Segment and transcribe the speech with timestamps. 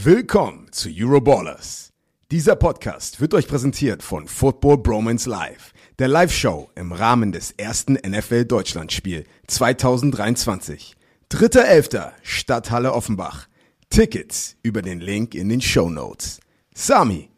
[0.00, 1.92] Willkommen zu Euroballers.
[2.30, 7.94] Dieser Podcast wird euch präsentiert von Football Bromance Live, der Live-Show im Rahmen des ersten
[7.94, 10.94] NFL Deutschlandspiel 2023.
[11.32, 12.12] 3.11.
[12.22, 13.48] Stadthalle Offenbach.
[13.90, 16.38] Tickets über den Link in den Show Notes.
[16.72, 17.30] Sami,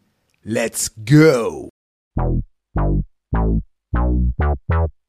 [0.43, 1.71] let's go!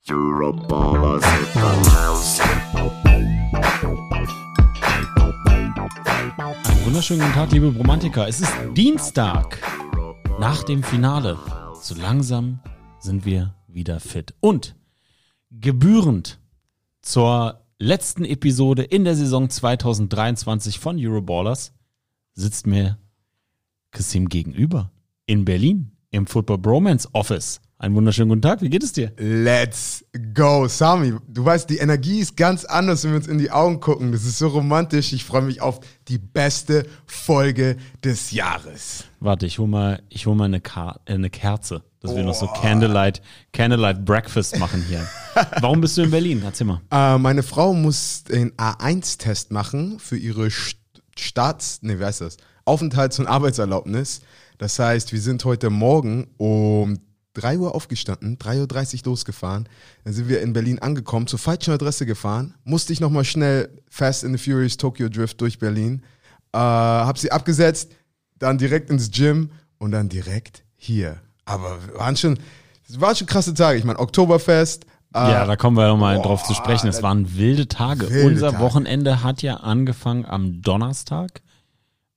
[0.10, 2.40] Euroballers in the house.
[6.22, 8.28] Einen wunderschönen guten Tag, liebe Romantiker.
[8.28, 9.58] Es ist Dienstag
[10.40, 11.40] nach dem Finale.
[11.82, 12.59] So langsam
[13.00, 14.36] sind wir wieder fit.
[14.40, 14.76] Und
[15.50, 16.40] gebührend
[17.02, 21.73] zur letzten Episode in der Saison 2023 von Euroballers
[22.34, 23.00] sitzt mir
[23.90, 24.92] Kassim gegenüber
[25.26, 27.62] in Berlin im Football Bromance Office.
[27.81, 29.12] Einen wunderschönen guten Tag, wie geht es dir?
[29.17, 31.16] Let's go, Sami.
[31.27, 34.12] Du weißt, die Energie ist ganz anders, wenn wir uns in die Augen gucken.
[34.12, 35.13] Das ist so romantisch.
[35.13, 39.05] Ich freue mich auf die beste Folge des Jahres.
[39.20, 42.36] Warte, ich hol mal, ich hol mal eine, Ka äh, eine Kerze, dass wir noch
[42.36, 45.03] so Candlelight, Candlelight Breakfast machen hier.
[45.59, 46.44] Warum bist du in Berlin?
[46.45, 46.81] Erzähl mal.
[46.91, 50.75] Äh, meine Frau muss den A1-Test machen für ihre St-
[51.17, 52.38] Staats-, nee, wie heißt das?
[52.63, 54.22] Aufenthalts- und Arbeitserlaubnis.
[54.59, 57.00] Das heißt, wir sind heute Morgen um
[57.34, 59.68] 3 Uhr aufgestanden, 3.30 Uhr losgefahren.
[60.04, 62.54] Dann sind wir in Berlin angekommen, zur falschen Adresse gefahren.
[62.64, 66.02] Musste ich nochmal schnell Fast and the Furious Tokyo Drift durch Berlin.
[66.54, 67.92] Äh, hab sie abgesetzt,
[68.38, 71.18] dann direkt ins Gym und dann direkt hier.
[71.46, 72.38] Aber waren schon,
[72.90, 73.78] waren schon krasse Tage.
[73.80, 74.86] Ich meine, Oktoberfest.
[75.16, 76.88] äh, Ja, da kommen wir nochmal boah, drauf zu sprechen.
[76.88, 78.09] Es waren wilde Tage.
[78.09, 78.64] Wilde Unser Tage.
[78.64, 81.42] Wochenende hat ja angefangen am Donnerstag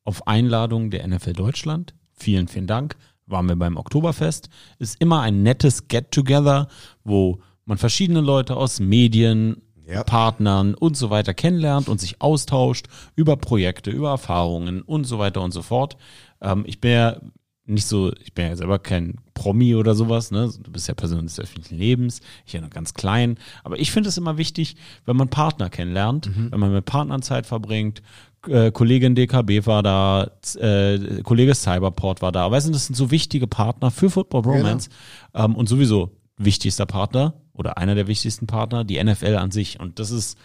[0.03, 1.95] auf Einladung der NFL Deutschland.
[2.12, 2.97] Vielen, vielen Dank.
[3.27, 4.48] Waren wir beim Oktoberfest.
[4.78, 6.69] Ist immer ein nettes Get-Together,
[7.05, 10.03] wo man verschiedene Leute aus Medien, Ja.
[10.03, 12.86] Partnern und so weiter kennenlernt und sich austauscht
[13.17, 15.97] über Projekte, über Erfahrungen und so weiter und so fort.
[16.41, 17.20] Ähm, ich bin ja
[17.67, 20.50] nicht so, ich bin ja selber kein Promi oder sowas, ne?
[20.62, 23.36] Du bist ja Person des öffentlichen Lebens, ich ja noch ganz klein.
[23.64, 27.46] Aber ich finde es immer wichtig, wenn man Partner kennenlernt, wenn man mit Partnern Zeit
[27.46, 28.00] verbringt.
[28.46, 32.50] Äh, Kollegin DKB war da, äh, Kollege Cyberport war da.
[32.50, 34.89] Weißt du, das sind so wichtige Partner für Football Bromance.
[35.34, 39.80] Ähm, und sowieso wichtigster Partner oder einer der wichtigsten Partner, die NFL an sich.
[39.80, 40.39] Und das ist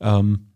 [0.00, 0.48] ähm,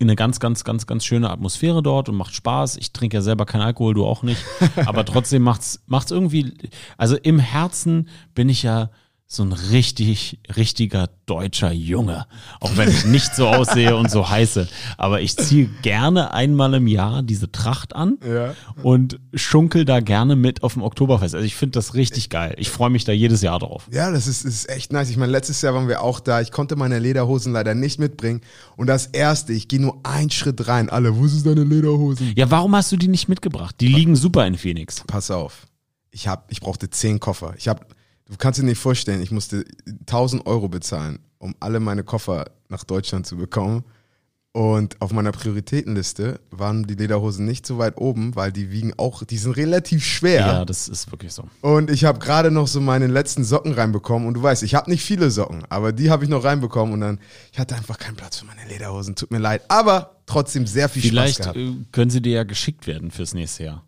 [0.00, 2.76] eine ganz, ganz, ganz, ganz schöne Atmosphäre dort und macht Spaß.
[2.76, 4.42] Ich trinke ja selber keinen Alkohol, du auch nicht.
[4.86, 6.54] Aber trotzdem macht's, macht's irgendwie,
[6.96, 8.90] also im Herzen bin ich ja
[9.26, 12.26] so ein richtig, richtiger deutscher Junge.
[12.60, 14.68] Auch wenn ich nicht so aussehe und so heiße.
[14.98, 18.54] Aber ich ziehe gerne einmal im Jahr diese Tracht an Ja.
[18.82, 21.34] und schunkel da gerne mit auf dem Oktoberfest.
[21.34, 22.54] Also ich finde das richtig geil.
[22.58, 23.88] Ich freue mich da jedes Jahr drauf.
[23.90, 25.08] Ja, das ist, ist echt nice.
[25.10, 26.40] Ich meine, letztes Jahr waren wir auch da.
[26.42, 28.42] Ich konnte meine Lederhosen leider nicht mitbringen.
[28.76, 30.90] Und das erste, ich gehe nur einen Schritt rein.
[30.90, 32.34] Alle, wo sind deine Lederhosen?
[32.36, 33.76] Ja, warum hast du die nicht mitgebracht?
[33.80, 35.02] Die liegen super in Phoenix.
[35.06, 35.66] Pass auf.
[36.10, 37.54] Ich, hab, ich brauchte zehn Koffer.
[37.56, 37.93] Ich hab,
[38.28, 42.84] du kannst dir nicht vorstellen, ich musste 1000 Euro bezahlen, um alle meine Koffer nach
[42.84, 43.84] Deutschland zu bekommen.
[44.56, 49.24] Und auf meiner Prioritätenliste waren die Lederhosen nicht so weit oben, weil die wiegen auch,
[49.24, 50.46] die sind relativ schwer.
[50.46, 51.48] Ja, das ist wirklich so.
[51.60, 54.28] Und ich habe gerade noch so meine letzten Socken reinbekommen.
[54.28, 56.94] Und du weißt, ich habe nicht viele Socken, aber die habe ich noch reinbekommen.
[56.94, 57.18] Und dann,
[57.52, 59.16] ich hatte einfach keinen Platz für meine Lederhosen.
[59.16, 59.62] Tut mir leid.
[59.66, 61.58] Aber trotzdem sehr viel Vielleicht Spaß gehabt.
[61.58, 63.84] äh, können sie dir ja geschickt werden fürs nächste Jahr.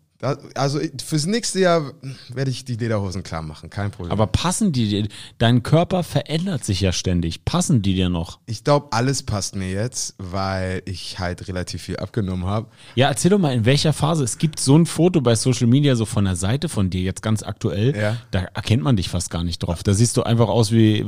[0.55, 1.93] Also fürs nächste Jahr
[2.29, 3.69] werde ich die Lederhosen klar machen.
[3.69, 4.11] Kein Problem.
[4.11, 5.07] Aber passen die dir?
[5.37, 7.45] Dein Körper verändert sich ja ständig.
[7.45, 8.39] Passen die dir noch?
[8.47, 12.67] ich glaube, alles passt mir jetzt, weil ich halt relativ viel abgenommen habe.
[12.95, 14.23] Ja, erzähl doch mal, in welcher Phase.
[14.23, 17.21] Es gibt so ein Foto bei Social Media, so von der Seite von dir, jetzt
[17.21, 17.95] ganz aktuell.
[17.95, 18.17] Ja.
[18.31, 19.83] Da erkennt man dich fast gar nicht drauf.
[19.83, 20.99] Da siehst du einfach aus wie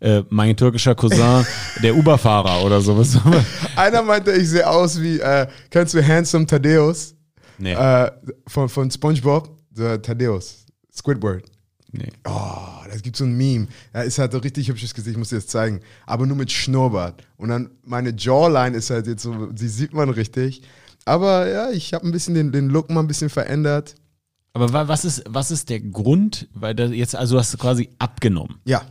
[0.00, 1.46] äh, mein türkischer Cousin,
[1.82, 3.18] der Uber-Fahrer oder sowas.
[3.76, 7.14] Einer meinte, ich sehe aus wie, äh, kennst du Handsome Thaddeus?
[7.58, 8.10] Nee, Äh,
[8.46, 9.50] von, von SpongeBob?
[9.70, 10.64] Der Thaddeus.
[10.94, 11.44] Squidward.
[11.92, 12.08] nee.
[12.26, 13.68] Oh, da gibt so ein Meme.
[13.92, 15.80] Er ist halt so richtig hübsches Gesicht, ich muss dir das zeigen.
[16.06, 17.22] Aber nur mit Schnurrbart.
[17.36, 20.62] Und dann meine Jawline ist halt jetzt so, die sieht man richtig.
[21.04, 23.94] Aber ja, ich habe ein bisschen den, den Look mal ein bisschen verändert.
[24.52, 26.48] Aber wa- was ist, was ist der Grund?
[26.54, 28.56] Weil da jetzt, also du hast quasi abgenommen.
[28.64, 28.82] Ja,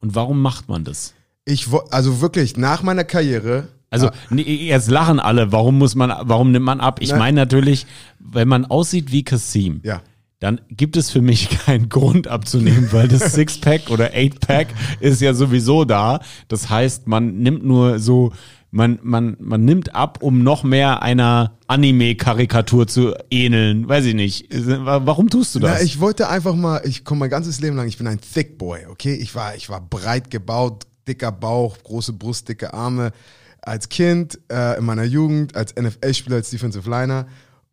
[0.00, 1.14] Und warum macht man das?
[1.48, 3.68] ich also wirklich nach meiner Karriere.
[4.04, 5.52] Also nee, jetzt lachen alle.
[5.52, 6.12] Warum muss man?
[6.22, 6.98] Warum nimmt man ab?
[7.00, 7.86] Ich Na- meine natürlich,
[8.18, 10.02] wenn man aussieht wie Kassim, Ja.
[10.40, 14.68] dann gibt es für mich keinen Grund abzunehmen, weil das Sixpack oder Eightpack
[15.00, 16.20] ist ja sowieso da.
[16.48, 18.32] Das heißt, man nimmt nur so,
[18.70, 23.88] man man man nimmt ab, um noch mehr einer Anime-Karikatur zu ähneln.
[23.88, 24.48] Weiß ich nicht.
[24.52, 25.78] Warum tust du das?
[25.78, 28.58] Na, ich wollte einfach mal, ich komme mein ganzes Leben lang, ich bin ein Thick
[28.58, 29.14] Boy, okay?
[29.14, 33.12] Ich war, ich war breit gebaut, dicker Bauch, große Brust, dicke Arme.
[33.62, 37.26] Als Kind, äh, in meiner Jugend, als NFL-Spieler, als Defensive Liner.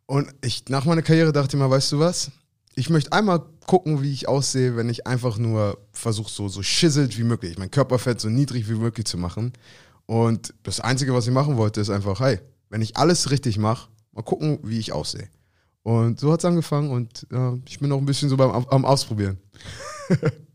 [0.06, 2.30] Und ich, nach meiner Karriere dachte ich mir, weißt du was?
[2.74, 7.16] Ich möchte einmal gucken, wie ich aussehe, wenn ich einfach nur versuche, so, so schisselt
[7.16, 9.52] wie möglich, mein Körperfett so niedrig wie möglich zu machen.
[10.06, 13.88] Und das Einzige, was ich machen wollte, ist einfach, hey, wenn ich alles richtig mache,
[14.12, 15.28] mal gucken, wie ich aussehe.
[15.82, 18.84] Und so hat es angefangen und äh, ich bin noch ein bisschen so beim am
[18.84, 19.38] Ausprobieren.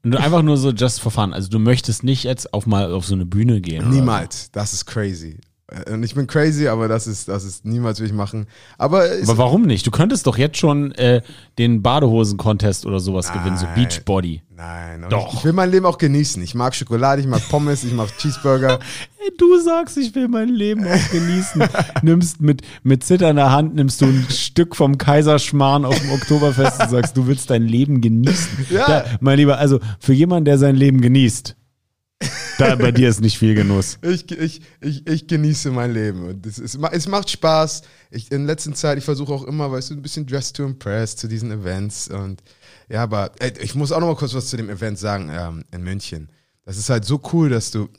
[0.04, 1.34] Einfach nur so just for fun.
[1.34, 3.90] Also du möchtest nicht jetzt auf mal auf so eine Bühne gehen.
[3.90, 4.52] Niemals.
[4.52, 5.40] Das ist crazy.
[5.70, 8.48] Äh, Und ich bin crazy, aber das ist, das ist niemals will ich machen.
[8.78, 9.04] Aber.
[9.24, 9.86] Aber warum nicht?
[9.86, 11.22] Du könntest doch jetzt schon äh,
[11.58, 13.76] den Badehosen-Contest oder sowas gewinnen, so Nein.
[13.76, 14.42] Beachbody.
[14.56, 15.34] nein, Doch.
[15.34, 16.42] Ich, ich will mein Leben auch genießen.
[16.44, 18.80] Ich mag Schokolade, ich mag Pommes, ich mag Cheeseburger.
[19.38, 21.62] Du sagst, ich will mein Leben auch genießen.
[22.02, 26.90] nimmst mit, mit zitternder Hand nimmst du ein Stück vom Kaiserschmarrn auf dem Oktoberfest und
[26.90, 28.66] sagst, du willst dein Leben genießen.
[28.72, 28.88] Ja.
[28.88, 31.56] Da, mein Lieber, also für jemanden, der sein Leben genießt,
[32.58, 33.98] da bei dir ist nicht viel Genuss.
[34.10, 36.28] Ich, ich, ich, ich genieße mein Leben.
[36.28, 37.82] Und es, ist, es macht Spaß.
[38.12, 41.16] Ich, in letzter Zeit, ich versuche auch immer, weißt du, ein bisschen dress to impress
[41.16, 42.10] zu diesen Events.
[42.10, 42.44] Und
[42.90, 45.64] ja, aber ey, ich muss auch noch mal kurz was zu dem Event sagen ähm,
[45.72, 46.30] in München.
[46.66, 47.90] Das ist halt so cool, dass du,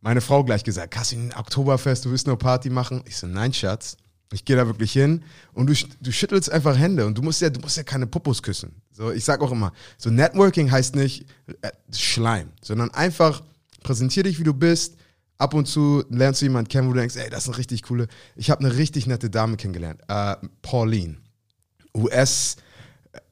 [0.00, 3.02] meine Frau gleich gesagt, Kassin, Oktoberfest, du willst nur Party machen?
[3.06, 3.96] Ich so, nein, Schatz.
[4.32, 7.50] Ich gehe da wirklich hin und du, du schüttelst einfach Hände und du musst ja,
[7.50, 8.74] du musst ja keine Popos küssen.
[8.90, 11.26] So, ich sag auch immer, so Networking heißt nicht
[11.62, 13.42] äh, Schleim, sondern einfach
[13.82, 14.96] präsentier dich, wie du bist.
[15.38, 17.82] Ab und zu lernst du jemanden kennen, wo du denkst, ey, das ist eine richtig
[17.82, 18.06] coole.
[18.36, 21.16] Ich habe eine richtig nette Dame kennengelernt, äh, Pauline,
[21.94, 22.56] US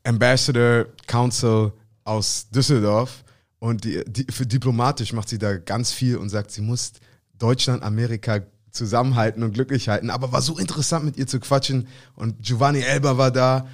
[0.04, 1.72] Ambassador Council
[2.04, 3.22] aus Düsseldorf
[3.58, 6.92] und die, die, für diplomatisch macht sie da ganz viel und sagt, sie muss
[7.38, 8.40] Deutschland, Amerika
[8.70, 10.10] zusammenhalten und glücklich halten.
[10.10, 13.66] Aber war so interessant mit ihr zu quatschen und Giovanni Elber war da.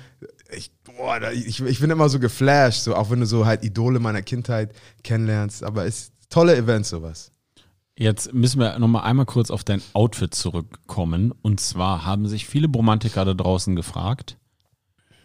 [0.57, 3.99] Ich, boah, ich, ich bin immer so geflasht, so, auch wenn du so halt Idole
[3.99, 5.65] meiner Kindheit kennenlernst.
[5.65, 7.33] Aber es ist tolle Events sowas.
[7.99, 11.33] Jetzt müssen wir noch mal einmal kurz auf dein Outfit zurückkommen.
[11.43, 14.37] Und zwar haben sich viele Bromantiker da draußen gefragt,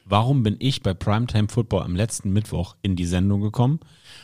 [0.06, 3.82] warum bin ich bei Primetime Football am letzten Mittwoch in die Sendung gekommen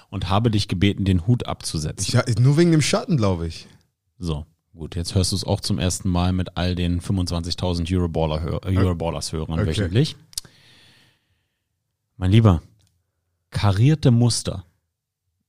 [0.09, 2.21] und habe dich gebeten, den Hut abzusetzen.
[2.25, 3.67] Ich, nur wegen dem Schatten, glaube ich.
[4.17, 4.45] So,
[4.77, 8.65] gut, jetzt hörst du es auch zum ersten Mal mit all den 25.000 Euroballer -Hör
[8.67, 9.67] äh, Euroballers-Hörern Okay.
[9.69, 10.15] wöchentlich.
[12.15, 12.61] Mein Lieber,
[13.51, 14.63] karierte Muster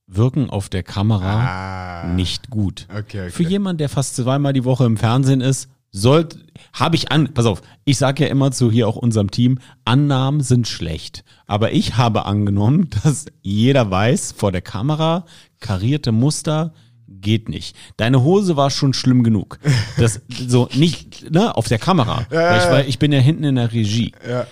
[0.07, 2.15] wirken auf der Kamera Ah.
[2.15, 2.87] nicht gut.
[2.91, 3.31] Okay, okay.
[3.31, 6.39] Für jemanden, der fast zweimal die Woche im Fernsehen ist, sollte,
[6.73, 10.41] habe ich an, pass auf, ich sage ja immer zu hier auch unserem Team, Annahmen
[10.43, 11.25] sind schlecht.
[11.47, 15.25] Aber ich habe angenommen, dass jeder weiß, vor der Kamera,
[15.61, 16.73] karierte Muster
[17.21, 17.77] geht nicht.
[17.97, 19.59] Deine Hose war schon schlimm genug.
[19.97, 22.27] Das, so, nicht, ne, auf der Kamera.
[22.31, 24.13] weil, ich, weil ich bin ja hinten in der Regie.
[24.29, 24.47] Ja.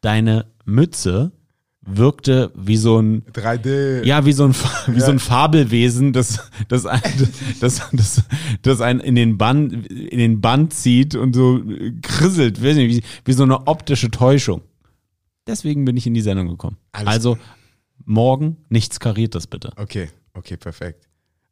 [0.00, 1.32] Deine Mütze
[1.90, 4.04] wirkte wie so ein, 3D.
[4.04, 4.54] ja, wie so ein,
[4.88, 7.00] wie so ein Fabelwesen, das, das, ein,
[7.60, 8.22] das, das,
[8.62, 11.62] das einen in den Bann, in den Bann zieht und so
[12.02, 14.62] krisselt, weiß nicht, wie, wie so eine optische Täuschung.
[15.46, 16.76] Deswegen bin ich in die Sendung gekommen.
[16.92, 17.38] Alles also,
[18.04, 19.72] morgen nichts kariertes bitte.
[19.76, 21.07] Okay, okay, perfekt.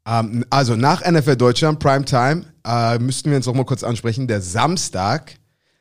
[0.06, 4.26] Ähm, also nach NFL Deutschland, Primetime, äh, müssten wir uns noch mal kurz ansprechen.
[4.28, 5.38] Der Samstag,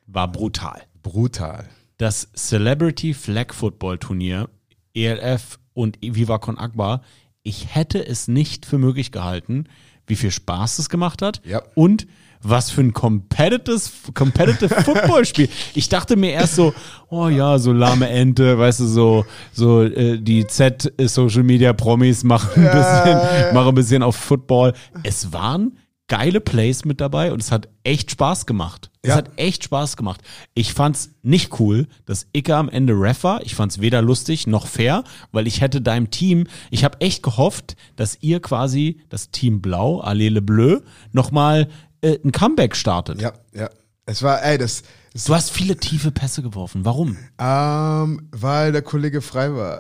[0.08, 0.82] War brutal.
[1.04, 1.68] brutal.
[1.98, 4.50] Das Celebrity Flag Football Turnier,
[4.94, 7.02] ELF und Viva Con Agba,
[7.44, 9.66] ich hätte es nicht für möglich gehalten,
[10.08, 11.62] wie viel Spaß es gemacht hat Ja.
[11.76, 12.08] und
[12.48, 13.80] was für ein competitive,
[14.14, 15.50] competitive Football-Spiel.
[15.74, 16.74] Ich dachte mir erst so,
[17.10, 23.54] oh ja, so lahme Ente, weißt du, so, so äh, die Z-Social-Media-Promis machen ein bisschen,
[23.54, 24.74] machen ein bisschen auf Football.
[25.04, 28.92] Es waren geile Plays mit dabei und es hat echt Spaß gemacht.
[29.02, 29.16] Es Ja.
[29.18, 30.22] hat echt Spaß gemacht.
[30.54, 33.42] Ich fand's nicht cool, dass Icke am Ende Ref war.
[33.44, 37.76] Ich fand's weder lustig noch fair, weil ich hätte deinem Team, ich habe echt gehofft,
[37.96, 40.80] dass ihr quasi das Team Blau, Allele Bleu,
[41.12, 41.70] nochmal
[42.06, 43.22] äh, ein Comeback startet.
[43.22, 43.70] Ja, ja.
[44.06, 44.84] Es war, ey, das,
[45.26, 46.84] Du hast viele tiefe Pässe geworfen.
[46.84, 47.18] Warum?
[47.40, 49.80] ähm, weil der Kollege frei war.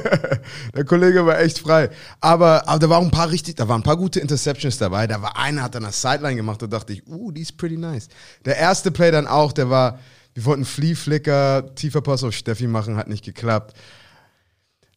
[0.74, 1.88] der Kollege war echt frei.
[2.20, 5.06] Aber, aber da waren ein paar richtig, da waren ein paar gute Interceptions dabei.
[5.06, 7.76] Da war einer, hat dann eine Sideline gemacht, da dachte ich, uh, die ist pretty
[7.76, 8.08] nice.
[8.44, 10.00] Der erste Play dann auch, der war,
[10.34, 13.76] wir wollten Flea Flicker, tiefer Pass auf Steffi machen, hat nicht geklappt.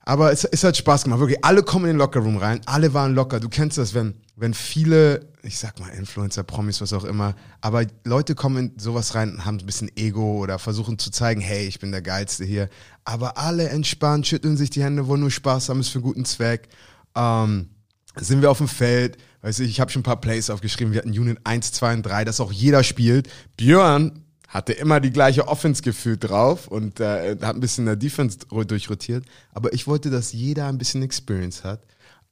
[0.01, 1.45] Aber es, es hat Spaß gemacht, wirklich.
[1.45, 3.39] Alle kommen in den Lockerroom rein, alle waren locker.
[3.39, 7.85] Du kennst das, wenn, wenn viele, ich sag mal Influencer, Promis, was auch immer, aber
[8.05, 11.79] Leute kommen in sowas rein, haben ein bisschen Ego oder versuchen zu zeigen, hey, ich
[11.79, 12.69] bin der Geilste hier.
[13.03, 16.69] Aber alle entspannt, schütteln sich die Hände, wollen nur Spaß haben, ist für guten Zweck.
[17.15, 17.69] Ähm,
[18.15, 20.99] sind wir auf dem Feld, weiß ich, ich habe schon ein paar Plays aufgeschrieben, wir
[20.99, 23.29] hatten Unit 1, 2 und 3, das auch jeder spielt.
[23.57, 28.39] Björn hatte immer die gleiche Offense gefühlt drauf und äh, hat ein bisschen der Defense
[28.39, 29.25] durchrotiert.
[29.51, 31.83] Aber ich wollte, dass jeder ein bisschen Experience hat.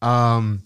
[0.02, 0.64] Ähm,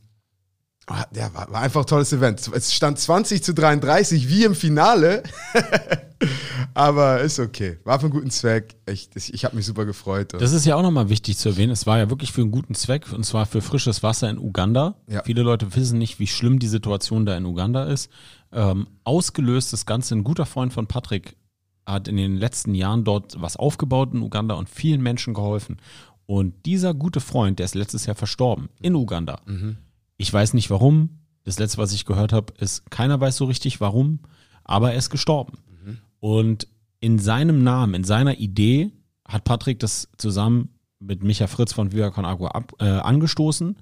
[0.90, 2.50] Ja, war, war einfach ein tolles Event.
[2.54, 5.24] Es stand 20 zu 33 wie im Finale.
[6.74, 7.80] Aber ist okay.
[7.84, 8.76] War für einen guten Zweck.
[8.88, 10.34] Ich ich habe mich super gefreut.
[10.38, 11.72] Das ist ja auch nochmal wichtig zu erwähnen.
[11.72, 14.96] Es war ja wirklich für einen guten Zweck und zwar für frisches Wasser in Uganda.
[15.08, 15.24] Ja.
[15.24, 18.10] Viele Leute wissen nicht, wie schlimm die Situation da in Uganda ist.
[18.52, 21.36] Ähm, ausgelöst das Ganze, ein guter Freund von Patrick
[21.86, 25.78] hat in den letzten Jahren dort was aufgebaut in Uganda und vielen Menschen geholfen.
[26.26, 29.42] Und dieser gute Freund, der ist letztes Jahr verstorben in Uganda.
[30.22, 31.18] Ich weiß nicht warum.
[31.46, 34.20] Das letzte, was ich gehört habe, ist, keiner weiß so richtig warum,
[34.64, 35.58] aber er ist gestorben.
[36.20, 36.68] Und
[37.00, 38.92] in seinem Namen, in seiner Idee
[39.28, 43.78] hat Patrick das zusammen mit Micha Fritz von Viva Con Agua ab, äh, angestoßen.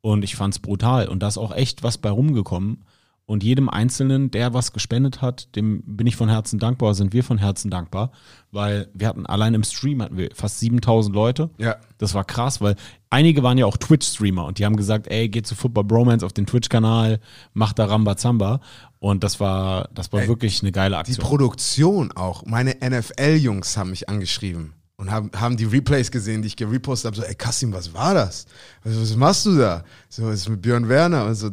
[0.00, 1.08] Und ich fand's brutal.
[1.08, 2.84] Und da ist auch echt was bei rumgekommen.
[3.24, 7.22] Und jedem Einzelnen, der was gespendet hat, dem bin ich von Herzen dankbar, sind wir
[7.22, 8.10] von Herzen dankbar,
[8.50, 11.50] weil wir hatten allein im Stream hatten wir fast 7000 Leute.
[11.56, 11.76] Ja.
[11.98, 12.74] Das war krass, weil
[13.10, 16.32] einige waren ja auch Twitch-Streamer und die haben gesagt, ey, geht zu Football Bromance auf
[16.32, 17.20] den Twitch-Kanal,
[17.54, 18.60] macht da Rambazamba.
[18.98, 21.26] Und das war, das war wirklich eine geile Die Aktion.
[21.26, 22.44] Produktion auch.
[22.44, 27.16] Meine NFL-Jungs haben mich angeschrieben und haben, haben die Replays gesehen, die ich gerepostet habe.
[27.16, 28.46] So, ey Kassim, was war das?
[28.84, 29.84] Was, was machst du da?
[30.08, 31.26] So, ist mit Björn Werner?
[31.26, 31.50] Und so,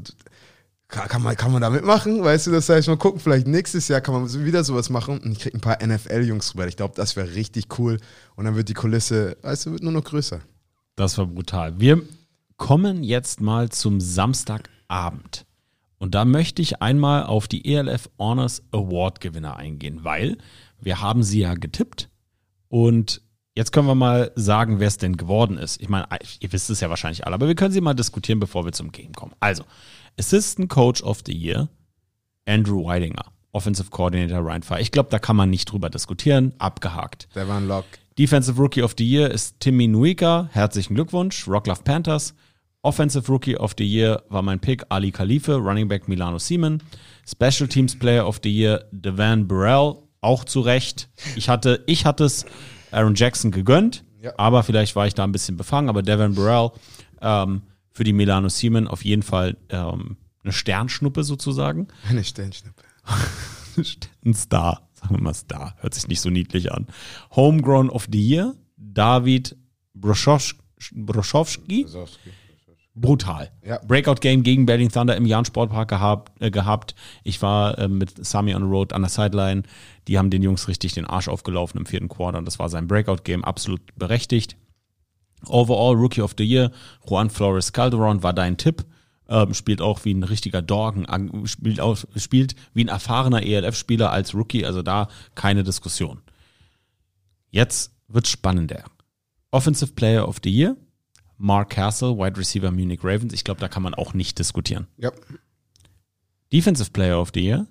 [0.89, 2.23] kann, man, kann man da mitmachen?
[2.23, 5.31] Weißt du, das heißt, mal gucken, vielleicht nächstes Jahr kann man wieder sowas machen und
[5.31, 6.67] ich krieg ein paar NFL-Jungs rüber.
[6.67, 7.99] Ich glaube, das wäre richtig cool.
[8.35, 10.41] Und dann wird die Kulisse, weißt du, wird nur noch größer.
[10.95, 11.79] Das war brutal.
[11.79, 12.01] Wir
[12.57, 15.45] kommen jetzt mal zum Samstagabend.
[15.99, 20.37] Und da möchte ich einmal auf die ELF Honors Award Gewinner eingehen, weil
[20.79, 22.09] wir haben sie ja getippt
[22.69, 23.21] und
[23.53, 25.81] jetzt können wir mal sagen, wer es denn geworden ist.
[25.81, 26.07] Ich meine,
[26.39, 28.91] ihr wisst es ja wahrscheinlich alle, aber wir können sie mal diskutieren, bevor wir zum
[28.91, 29.33] Game kommen.
[29.41, 29.65] Also,
[30.19, 31.69] Assistant Coach of the Year,
[32.45, 33.25] Andrew Weidinger.
[33.51, 34.79] Offensive Coordinator Ryan Fire.
[34.81, 36.53] Ich glaube, da kann man nicht drüber diskutieren.
[36.59, 37.27] Abgehakt.
[37.33, 37.85] Der war ein Lock.
[38.17, 40.49] Defensive Rookie of the Year ist Timmy Nuika.
[40.51, 41.47] Herzlichen Glückwunsch.
[41.47, 42.35] Rocklove Panthers.
[42.83, 46.83] Offensive Rookie of the Year war mein Pick Ali Khalife, Running Back Milano Seaman.
[47.25, 51.09] Special Teams Player of the Year Devan Burrell, auch zu Recht.
[51.35, 52.45] Ich hatte, ich hatte es
[52.91, 54.31] Aaron Jackson gegönnt, Ja.
[54.37, 55.89] aber vielleicht war ich da ein bisschen befangen.
[55.89, 56.69] Aber Devan Burrell
[57.21, 61.87] ähm, für die Milano Seaman auf jeden Fall ähm, eine Sternschnuppe sozusagen.
[62.07, 62.83] Eine Sternschnippe.
[64.25, 66.87] ein Star, sagen wir mal Star, hört sich nicht so niedlich an.
[67.35, 69.55] Homegrown of the Year, David
[69.93, 70.59] Broschowski.
[70.93, 71.85] Broschowski.
[72.95, 73.51] Brutal.
[73.65, 73.79] Ja.
[73.85, 76.95] Breakout Game gegen Berlin Thunder im Jahn Sportpark gehabt, äh, gehabt.
[77.23, 79.63] Ich war äh, mit Sami on the Road an der Sideline.
[80.07, 82.87] Die haben den Jungs richtig den Arsch aufgelaufen im vierten Quarter und das war sein
[82.87, 84.57] Breakout Game, absolut berechtigt.
[85.47, 86.71] Overall Rookie of the Year,
[87.07, 88.85] Juan Flores Calderon war dein Tipp.
[89.27, 90.63] Ähm, spielt auch wie ein richtiger
[91.07, 96.21] Ang- spielt, auch, spielt wie ein erfahrener ELF-Spieler als Rookie, also da keine Diskussion.
[97.51, 98.83] Jetzt wird's spannender.
[99.51, 100.75] Offensive Player of the Year,
[101.37, 103.33] Mark Castle, Wide Receiver Munich Ravens.
[103.33, 104.87] Ich glaube, da kann man auch nicht diskutieren.
[104.97, 105.11] Ja.
[106.51, 107.67] Defensive Player of the Year,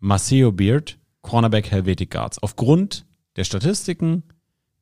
[0.00, 2.42] Maceo Beard, Cornerback Helvetic Guards.
[2.42, 3.04] Aufgrund
[3.36, 4.22] der Statistiken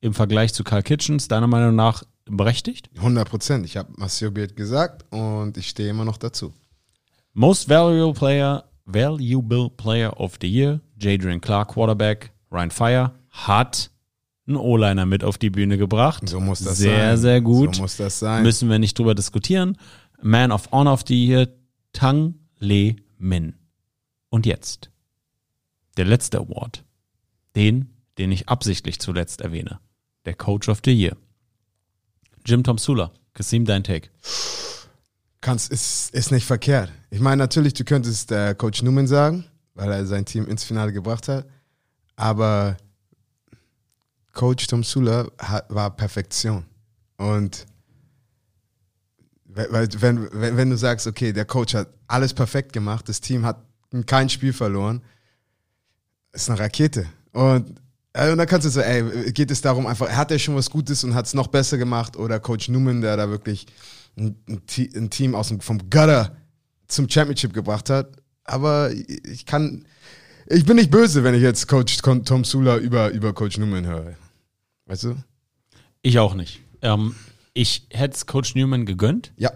[0.01, 2.89] im Vergleich zu Carl Kitchens, deiner Meinung nach berechtigt?
[2.97, 3.65] 100 Prozent.
[3.65, 6.53] Ich habe Marcel Beard gesagt und ich stehe immer noch dazu.
[7.33, 13.91] Most Valuable Player, Valuable Player of the Year, Jadrian Clark, Quarterback, Ryan Fire, hat
[14.47, 16.27] einen O-Liner mit auf die Bühne gebracht.
[16.27, 17.17] So muss das sehr, sein.
[17.17, 17.75] sehr gut.
[17.75, 18.43] So muss das sein.
[18.43, 19.77] Müssen wir nicht drüber diskutieren.
[20.21, 21.47] Man of Honor of the Year,
[21.93, 23.55] Tang Le Min.
[24.29, 24.89] Und jetzt
[25.97, 26.83] der letzte Award.
[27.55, 29.79] Den, den ich absichtlich zuletzt erwähne.
[30.27, 31.15] Der Coach of the Year.
[32.45, 33.13] Jim Tom Sula.
[33.33, 34.09] Kasim, dein Take.
[35.39, 36.91] Kannst, ist, ist nicht verkehrt.
[37.09, 40.91] Ich meine, natürlich, du könntest äh, Coach Newman sagen, weil er sein Team ins Finale
[40.91, 41.47] gebracht hat.
[42.17, 42.75] Aber
[44.33, 45.29] Coach Tom Sula
[45.69, 46.65] war Perfektion.
[47.15, 47.65] Und
[49.45, 53.63] wenn, wenn, wenn du sagst, okay, der Coach hat alles perfekt gemacht, das Team hat
[54.05, 55.01] kein Spiel verloren,
[56.33, 57.07] ist eine Rakete.
[57.31, 57.79] Und,
[58.17, 60.69] äh, und dann kannst du so, ey, geht es darum, einfach, hat er schon was
[60.69, 62.17] Gutes und hat es noch besser gemacht?
[62.17, 63.67] Oder Coach Newman, der da wirklich
[64.17, 66.35] ein, ein Team aus dem, vom Gutter
[66.87, 68.17] zum Championship gebracht hat.
[68.43, 69.85] Aber ich kann,
[70.47, 74.15] ich bin nicht böse, wenn ich jetzt Coach Tom Sula über, über Coach Newman höre.
[74.85, 75.15] Weißt du?
[76.01, 76.61] Ich auch nicht.
[76.81, 77.15] Ähm,
[77.53, 79.31] ich hätte es Coach Newman gegönnt.
[79.37, 79.51] Ja.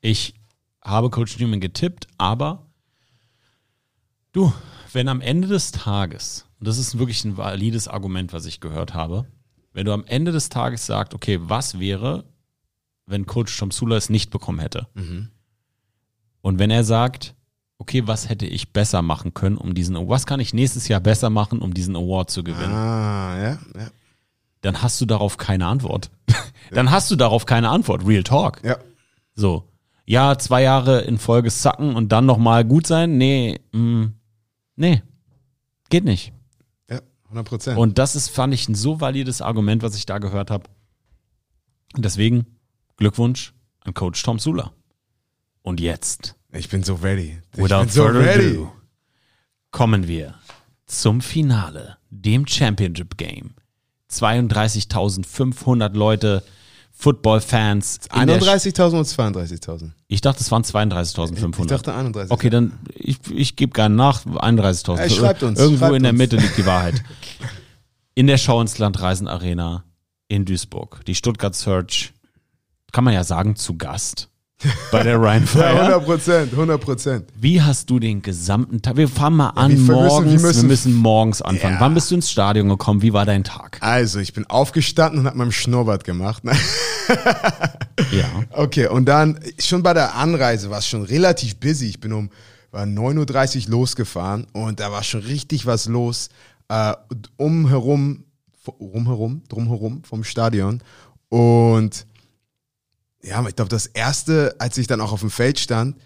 [0.00, 0.34] Ich
[0.82, 2.66] habe Coach Newman getippt, aber
[4.32, 4.52] du,
[4.92, 8.92] wenn am Ende des Tages, und das ist wirklich ein valides Argument, was ich gehört
[8.92, 9.26] habe,
[9.72, 12.24] wenn du am Ende des Tages sagst, okay, was wäre,
[13.06, 14.86] wenn Coach Tom Sula es nicht bekommen hätte?
[16.42, 17.34] Und wenn er sagt,
[17.78, 21.30] okay, was hätte ich besser machen können, um diesen, was kann ich nächstes Jahr besser
[21.30, 22.74] machen, um diesen Award zu gewinnen?
[22.74, 23.90] Ah, ja, ja.
[24.60, 26.10] dann hast du darauf keine Antwort.
[26.70, 28.06] dann hast du darauf keine Antwort.
[28.06, 28.62] Real Talk.
[28.62, 28.76] Ja.
[29.34, 29.64] So.
[30.04, 33.16] Ja, zwei Jahre in Folge sacken und dann nochmal gut sein?
[33.16, 34.06] Nee, mm,
[34.76, 35.02] nee,
[35.88, 36.34] geht nicht.
[37.30, 37.78] Ja, 100 Prozent.
[37.78, 40.68] Und das ist, fand ich, ein so valides Argument, was ich da gehört habe.
[41.94, 42.46] Und deswegen
[42.96, 44.72] Glückwunsch an Coach Tom Sula.
[45.62, 47.38] Und jetzt, Ich bin so ready.
[47.54, 48.48] Ich without bin so further ready.
[48.56, 48.72] ado,
[49.70, 50.34] kommen wir
[50.86, 53.54] zum Finale, dem Championship Game.
[54.10, 56.42] 32.500 Leute,
[57.00, 58.00] Football-Fans.
[58.14, 59.92] in der- 31.000 und 32.000.
[60.06, 61.66] Ich dachte, es waren Ich 32.500.
[61.66, 62.30] dachte 31.
[62.30, 64.24] Okay, dann ich, ich gebe gerne nach.
[64.26, 64.98] 31.000.
[65.00, 66.18] Ey, schreibt uns, Irgendwo schreibt in der uns.
[66.18, 67.02] Mitte liegt die Wahrheit.
[68.14, 69.84] In der Schau ins Land Reisen Arena
[70.28, 71.02] in Duisburg.
[71.06, 72.12] Die Stuttgart Search,
[72.92, 74.28] kann man ja sagen, zu Gast
[74.92, 75.80] bei der Rhine Ja, Fire.
[75.80, 77.24] 100 Prozent, 100 Prozent.
[77.34, 78.96] Wie hast du den gesamten Tag?
[78.96, 80.32] Wir fangen mal an wir müssen- wir morgens.
[80.32, 81.74] Wir müssen, müssen- morgens anfangen.
[81.74, 81.80] Ja.
[81.80, 83.02] Wann bist du ins Stadion gekommen?
[83.02, 83.78] Wie war dein Tag?
[83.80, 86.42] Also, ich bin aufgestanden und habe meinem Schnurrbart gemacht.
[88.12, 88.24] Ja.
[88.52, 91.86] Okay, und dann schon bei der Anreise war es schon relativ busy.
[91.86, 92.30] Ich bin um
[92.72, 96.28] war 9.30 Uhr losgefahren und da war schon richtig was los.
[96.68, 96.92] Äh,
[97.36, 98.24] umherum,
[98.68, 100.80] rumherum, drumherum vom Stadion.
[101.28, 102.06] Und
[103.22, 105.96] ja, ich glaube, das erste, als ich dann auch auf dem Feld stand,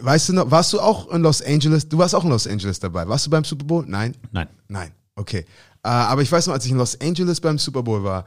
[0.00, 1.88] weißt du noch, warst du auch in Los Angeles?
[1.88, 3.08] Du warst auch in Los Angeles dabei.
[3.08, 3.84] Warst du beim Super Bowl?
[3.86, 4.14] Nein?
[4.30, 4.48] Nein.
[4.68, 5.44] Nein, okay.
[5.82, 8.26] Äh, aber ich weiß noch, als ich in Los Angeles beim Super Bowl war,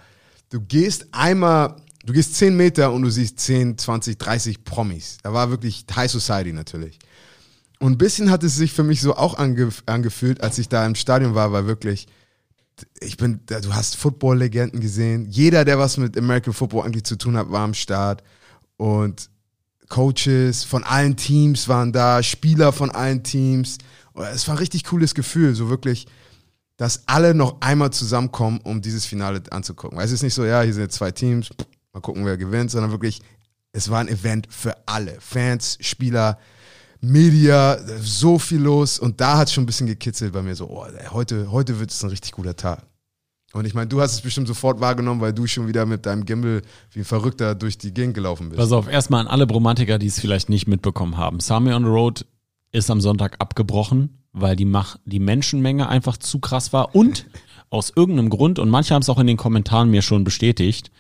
[0.50, 5.18] du gehst einmal, du gehst 10 Meter und du siehst 10, 20, 30 Promis.
[5.24, 7.00] Da war wirklich High Society natürlich.
[7.80, 10.86] Und ein bisschen hat es sich für mich so auch ange, angefühlt, als ich da
[10.86, 12.08] im Stadion war, war wirklich,
[13.00, 15.28] ich bin, du hast Football-Legenden gesehen.
[15.30, 18.24] Jeder, der was mit American Football eigentlich zu tun hat, war am Start.
[18.78, 19.30] Und
[19.90, 23.78] Coaches von allen Teams waren da, Spieler von allen Teams.
[24.14, 26.08] Und Es war ein richtig cooles Gefühl, so wirklich,
[26.78, 29.98] dass alle noch einmal zusammenkommen, um dieses Finale anzugucken.
[29.98, 31.50] Weil es ist nicht so, ja, hier sind jetzt zwei Teams,
[31.94, 33.22] mal gucken, wer gewinnt, sondern wirklich,
[33.74, 35.18] es war ein Event für alle.
[35.20, 36.40] Fans, Spieler,
[37.02, 39.00] Media, so viel los.
[39.00, 41.92] Und da hat es schon ein bisschen gekitzelt bei mir, so, oh, heute, heute wird
[41.92, 42.84] es ein richtig guter Tag.
[43.54, 46.26] Und ich meine, du hast es bestimmt sofort wahrgenommen, weil du schon wieder mit deinem
[46.26, 48.60] Gimbal wie ein Verrückter durch die Gegend gelaufen bist.
[48.60, 51.40] Pass auf, erstmal an alle Bromantiker, die es vielleicht nicht mitbekommen haben.
[51.40, 52.26] Sami on the Road
[52.72, 57.26] ist am Sonntag abgebrochen, weil die, Mach die Menschenmenge einfach zu krass war und
[57.72, 60.92] aus irgendeinem Grund, und manche haben es auch in den Kommentaren mir schon bestätigt,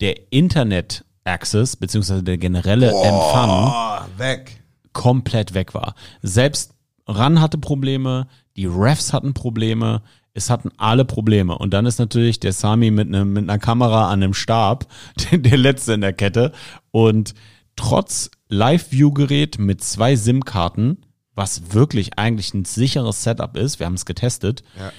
[0.00, 4.59] der Internet-Access, beziehungsweise der generelle Empfang Oh, weg.
[4.92, 5.94] Komplett weg war.
[6.22, 6.74] Selbst
[7.06, 11.58] RAN hatte Probleme, die Refs hatten Probleme, es hatten alle Probleme.
[11.58, 14.86] Und dann ist natürlich der Sami mit, einem, mit einer Kamera an einem Stab,
[15.30, 16.52] der, der letzte in der Kette.
[16.90, 17.34] Und
[17.76, 20.98] trotz Live-View-Gerät mit zwei SIM-Karten,
[21.34, 24.92] was wirklich eigentlich ein sicheres Setup ist, wir haben es getestet, Ja.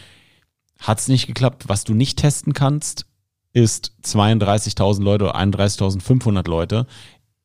[0.80, 1.66] hat es nicht geklappt.
[1.68, 3.06] Was du nicht testen kannst,
[3.54, 6.88] ist 32.000 Leute oder 31.500 Leute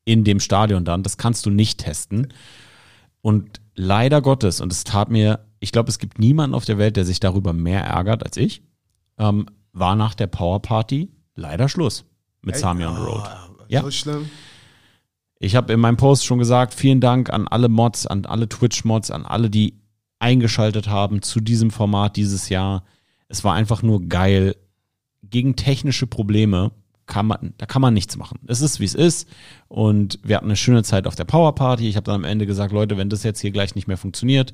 [0.06, 1.02] in dem Stadion dann.
[1.02, 2.32] Das kannst du nicht testen.
[3.20, 6.96] Und leider Gottes, und es tat mir, ich glaube, es gibt niemanden auf der Welt,
[6.96, 8.62] der sich darüber mehr ärgert als ich,
[9.18, 12.06] ähm, war nach der Power Party leider Schluss
[12.40, 13.24] mit Sami on the Road.
[13.68, 13.82] Ja.
[13.82, 14.30] So schlimm.
[15.38, 19.10] Ich habe in meinem Post schon gesagt, vielen Dank an alle Mods, an alle Twitch-Mods,
[19.10, 19.74] an alle, die
[20.18, 22.84] eingeschaltet haben zu diesem Format dieses Jahr.
[23.28, 24.56] Es war einfach nur geil.
[25.22, 26.70] Gegen technische Probleme
[27.06, 28.40] kann man, da kann man nichts machen.
[28.46, 29.28] Es ist, wie es ist.
[29.68, 31.88] Und wir hatten eine schöne Zeit auf der Power Party.
[31.88, 34.52] Ich habe dann am Ende gesagt, Leute, wenn das jetzt hier gleich nicht mehr funktioniert,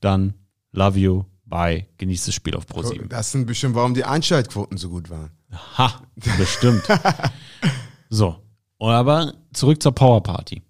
[0.00, 0.34] dann
[0.72, 3.08] love you, bye, genießt das Spiel auf Pro 7.
[3.08, 5.30] Das sind bestimmt, warum die Einschaltquoten so gut waren.
[5.78, 6.02] Ha,
[6.38, 6.82] bestimmt.
[8.08, 8.36] so,
[8.78, 10.62] aber zurück zur Power Party.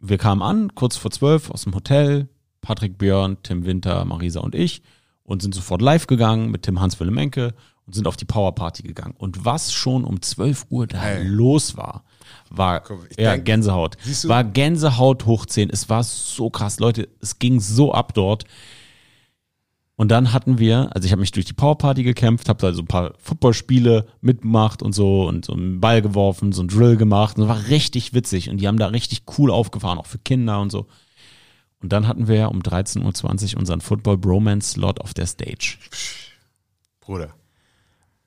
[0.00, 2.28] Wir kamen an, kurz vor zwölf, aus dem Hotel.
[2.60, 4.82] Patrick Björn, Tim Winter, Marisa und ich
[5.22, 7.54] und sind sofort live gegangen mit Tim Hans Menke
[7.86, 9.14] und sind auf die Power Party gegangen.
[9.16, 11.24] Und was schon um 12 Uhr da Hey.
[11.26, 12.04] los war,
[12.50, 12.82] war
[13.18, 13.96] ja, denk- Gänsehaut.
[14.24, 15.70] War Gänsehaut hoch 10.
[15.70, 17.08] Es war so krass, Leute.
[17.20, 18.44] Es ging so ab dort.
[19.98, 22.82] Und dann hatten wir, also ich habe mich durch die Powerparty gekämpft, habe da so
[22.82, 27.38] ein paar Footballspiele mitgemacht und so und so einen Ball geworfen, so einen Drill gemacht.
[27.38, 30.60] Und das war richtig witzig und die haben da richtig cool aufgefahren, auch für Kinder
[30.60, 30.86] und so.
[31.80, 35.78] Und dann hatten wir um 13.20 Uhr unseren Football Bromance Slot auf der Stage.
[37.00, 37.32] Bruder.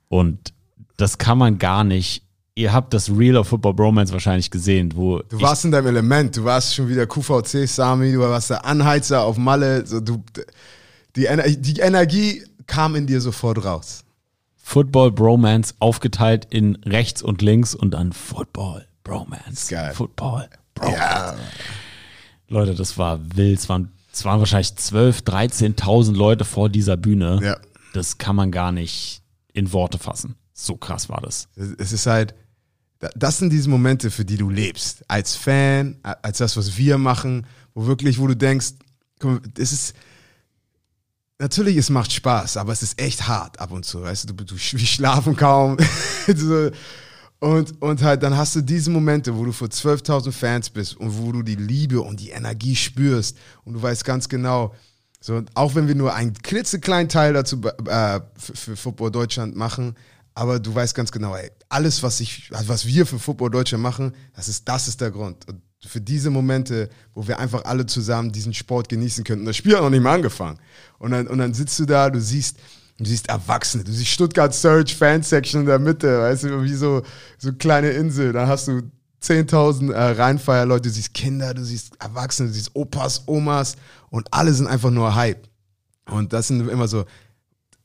[0.09, 0.53] Und
[0.97, 2.23] das kann man gar nicht.
[2.55, 6.35] Ihr habt das Real of Football Bromance wahrscheinlich gesehen, wo Du warst in deinem Element,
[6.35, 9.85] du warst schon wieder QVC, Sami, du warst der Anheizer auf Malle.
[9.85, 10.21] So, du,
[11.15, 14.03] die, Ener die Energie kam in dir sofort raus.
[14.57, 19.73] Football Bromance aufgeteilt in rechts und links und dann Football Bromance.
[19.73, 19.93] Geil.
[19.93, 20.99] Football Bromance.
[20.99, 21.35] Ja.
[22.49, 23.59] Leute, das war wild.
[23.59, 27.39] Es waren, es waren wahrscheinlich 12.000, 13.000 Leute vor dieser Bühne.
[27.41, 27.57] Ja.
[27.93, 29.18] Das kann man gar nicht
[29.53, 30.35] in Worte fassen.
[30.53, 31.47] So krass war das.
[31.55, 32.35] Es es ist halt,
[32.99, 35.03] da- das sind diese Momente, für die du lebst.
[35.07, 38.71] Als Fan, als das, was wir machen, wo wirklich, wo du denkst,
[39.55, 39.93] das ist,
[41.39, 44.43] natürlich, es macht Spaß, aber es ist echt hart ab und zu, weißt du, du,
[44.45, 45.77] du wir schlafen kaum.
[47.41, 51.17] Und, und halt, dann hast du diese Momente, wo du vor 12.000 Fans bist und
[51.19, 54.75] wo du die Liebe und die Energie spürst und du weißt ganz genau,
[55.19, 59.95] so, auch wenn wir nur einen klitzekleinen Teil dazu äh, für, für Football Deutschland machen,
[60.33, 63.83] aber du weißt ganz genau, ey, alles, was ich, also was wir für Football Deutschland
[63.83, 65.45] machen, das ist, das ist der Grund.
[65.49, 69.45] Und für diese Momente, wo wir einfach alle zusammen diesen Sport genießen könnten.
[69.45, 70.59] Das Spiel hat noch nicht mal angefangen.
[70.97, 72.57] Und dann, und dann sitzt du da, du siehst,
[72.97, 76.73] du siehst Erwachsene, du siehst Stuttgart Search Fan Section in der Mitte, weißt du, wie
[76.73, 77.01] so,
[77.37, 78.33] so kleine Insel.
[78.33, 78.81] Dann hast du
[79.21, 83.75] 10.000 äh, Rheinfeierleute, du siehst Kinder, du siehst Erwachsene, du siehst Opas, Omas
[84.09, 85.47] und alle sind einfach nur Hype.
[86.05, 87.05] Und das sind immer so,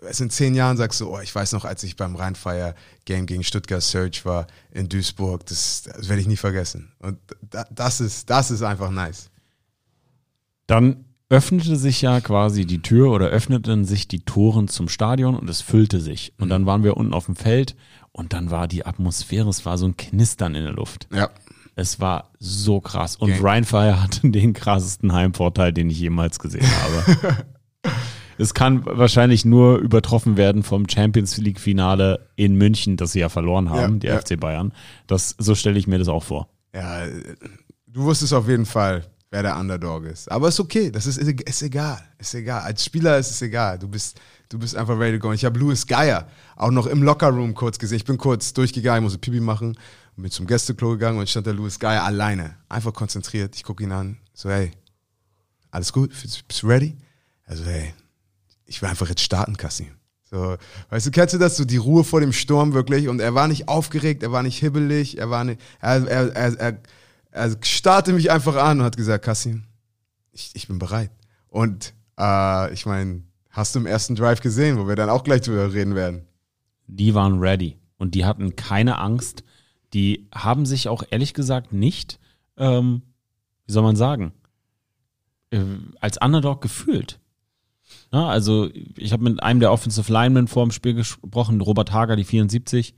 [0.07, 3.27] es in zehn Jahren sagst du, oh, ich weiß noch, als ich beim Rheinfeier Game
[3.27, 6.93] gegen Stuttgart Search war in Duisburg, das, das werde ich nie vergessen.
[7.01, 7.19] Und
[7.51, 9.31] da, das ist, das ist einfach nice.
[10.67, 15.49] Dann öffnete sich ja quasi die Tür oder öffneten sich die Toren zum Stadion und
[15.49, 16.33] es füllte sich.
[16.39, 17.77] Und dann waren wir unten auf dem Feld
[18.15, 21.09] und dann war die Atmosphäre, es war so ein Knistern in der Luft.
[21.13, 21.29] Ja.
[21.77, 23.17] Es war so krass.
[23.17, 23.41] Und Okay.
[23.43, 27.37] Rheinfire hatte den krassesten Heimvorteil, den ich jemals gesehen habe.
[28.39, 33.29] es kann wahrscheinlich nur übertroffen werden vom Champions League Finale in München, das sie ja
[33.29, 34.19] verloren haben, Ja, die ja.
[34.21, 34.73] FC Bayern.
[35.09, 36.49] Das, so stelle ich mir das auch vor.
[36.73, 37.03] Ja,
[37.89, 40.31] du wusstest auf jeden Fall, wer der Underdog ist.
[40.31, 42.01] Aber ist okay, das ist, ist egal.
[42.19, 42.63] Ist egal.
[42.63, 43.81] Als Spieler ist es egal.
[43.81, 45.33] Du bist, du bist einfach ready to go.
[45.33, 47.97] Ich habe Louis Geier auch noch im Lockerroom kurz gesehen.
[47.97, 49.77] Ich bin kurz durchgegangen, musste Pipi machen,
[50.17, 52.55] bin zum Gästeklo gegangen und stand der Louis Geier alleine.
[52.69, 53.57] Einfach konzentriert.
[53.57, 54.19] Ich gucke ihn an.
[54.35, 54.71] So, hey,
[55.73, 56.13] alles gut?
[56.47, 56.97] Bist du ready?
[57.45, 57.93] Also, hey,
[58.67, 59.89] ich will einfach jetzt starten, Kassim.
[60.31, 60.57] So,
[60.91, 61.57] weißt du, kennst du das?
[61.57, 63.09] So die Ruhe vor dem Sturm wirklich.
[63.09, 66.61] Und er war nicht aufgeregt, er war nicht hibbelig, er war nicht, er, er, er,
[66.61, 66.79] er,
[67.35, 69.65] er starrte mich einfach an und hat gesagt, Kassim,
[70.33, 71.11] ich, ich bin bereit.
[71.49, 75.43] Und äh, ich meine, hast du im ersten Drive gesehen, wo wir dann auch gleich
[75.43, 76.27] drüber reden werden?
[76.87, 79.43] Die waren ready und die hatten keine Angst.
[79.95, 82.21] Die haben sich auch ehrlich gesagt nicht,
[82.57, 83.03] ähm,
[83.67, 84.33] wie soll man sagen,
[85.51, 85.61] äh,
[86.01, 87.19] als Underdog gefühlt.
[88.13, 92.15] Ja, also ich habe mit einem der Offensive Linemen vor dem Spiel gesprochen, Robert Hager,
[92.15, 92.95] die 74.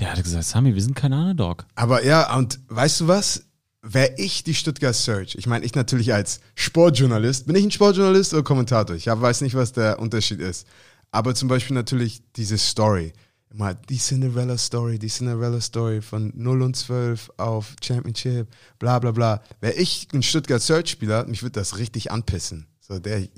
[0.00, 1.66] Der hat gesagt, Sami, wir sind kein Underdog.
[1.74, 3.44] Aber ja, und weißt du was?
[3.86, 8.32] Wäre ich die Stuttgart Search, ich meine, ich natürlich als Sportjournalist, bin ich ein Sportjournalist
[8.32, 8.96] oder Kommentator?
[8.96, 10.66] Ich weiß nicht, was der Unterschied ist.
[11.10, 13.12] Aber zum Beispiel natürlich diese Story.
[13.50, 19.12] Immer die Cinderella Story, die Cinderella Story von 0 und 12 auf Championship, bla bla
[19.12, 19.42] bla.
[19.60, 22.66] Wäre ich ein Stuttgart Search-Spieler, mich würde das richtig anpissen.
[22.80, 23.28] So, der,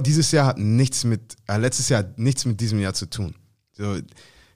[0.00, 3.36] dieses Jahr hat nichts mit, äh, letztes Jahr hat nichts mit diesem Jahr zu tun.
[3.72, 3.98] So,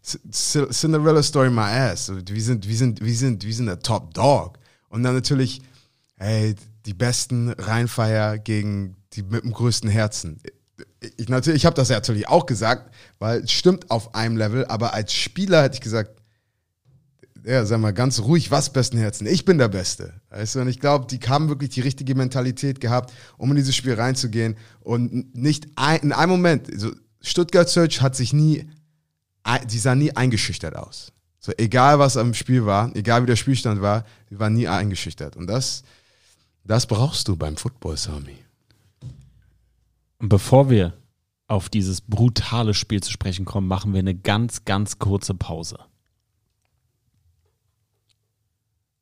[0.02, 2.06] Cinderella Story my ass.
[2.06, 4.58] So, Wir sind, wir sind, wir sind, wir sind der Top Dog.
[4.88, 5.62] Und dann natürlich,
[6.16, 6.54] ey,
[6.86, 10.40] die besten Rheinfeier gegen die mit dem größten Herzen.
[11.16, 14.66] Ich, natürlich, ich habe das ja natürlich auch gesagt, weil es stimmt auf einem Level,
[14.66, 16.20] aber als Spieler hätte ich gesagt,
[17.44, 19.26] ja, sag mal ganz ruhig, was besten Herzen?
[19.26, 20.12] Ich bin der Beste.
[20.28, 20.60] Weißt du?
[20.60, 24.56] Und ich glaube, die haben wirklich die richtige Mentalität gehabt, um in dieses Spiel reinzugehen.
[24.80, 28.68] Und nicht ein, in einem Moment, also Stuttgart Search hat sich nie,
[29.58, 31.12] die sah nie eingeschüchtert aus.
[31.38, 35.36] So, egal was am Spiel war, egal wie der Spielstand war, die war nie eingeschüchtert.
[35.36, 35.82] Und das,
[36.64, 38.36] das brauchst du beim Football, Sami.
[40.18, 40.92] Und bevor wir
[41.48, 45.78] auf dieses brutale Spiel zu sprechen kommen, machen wir eine ganz, ganz kurze Pause.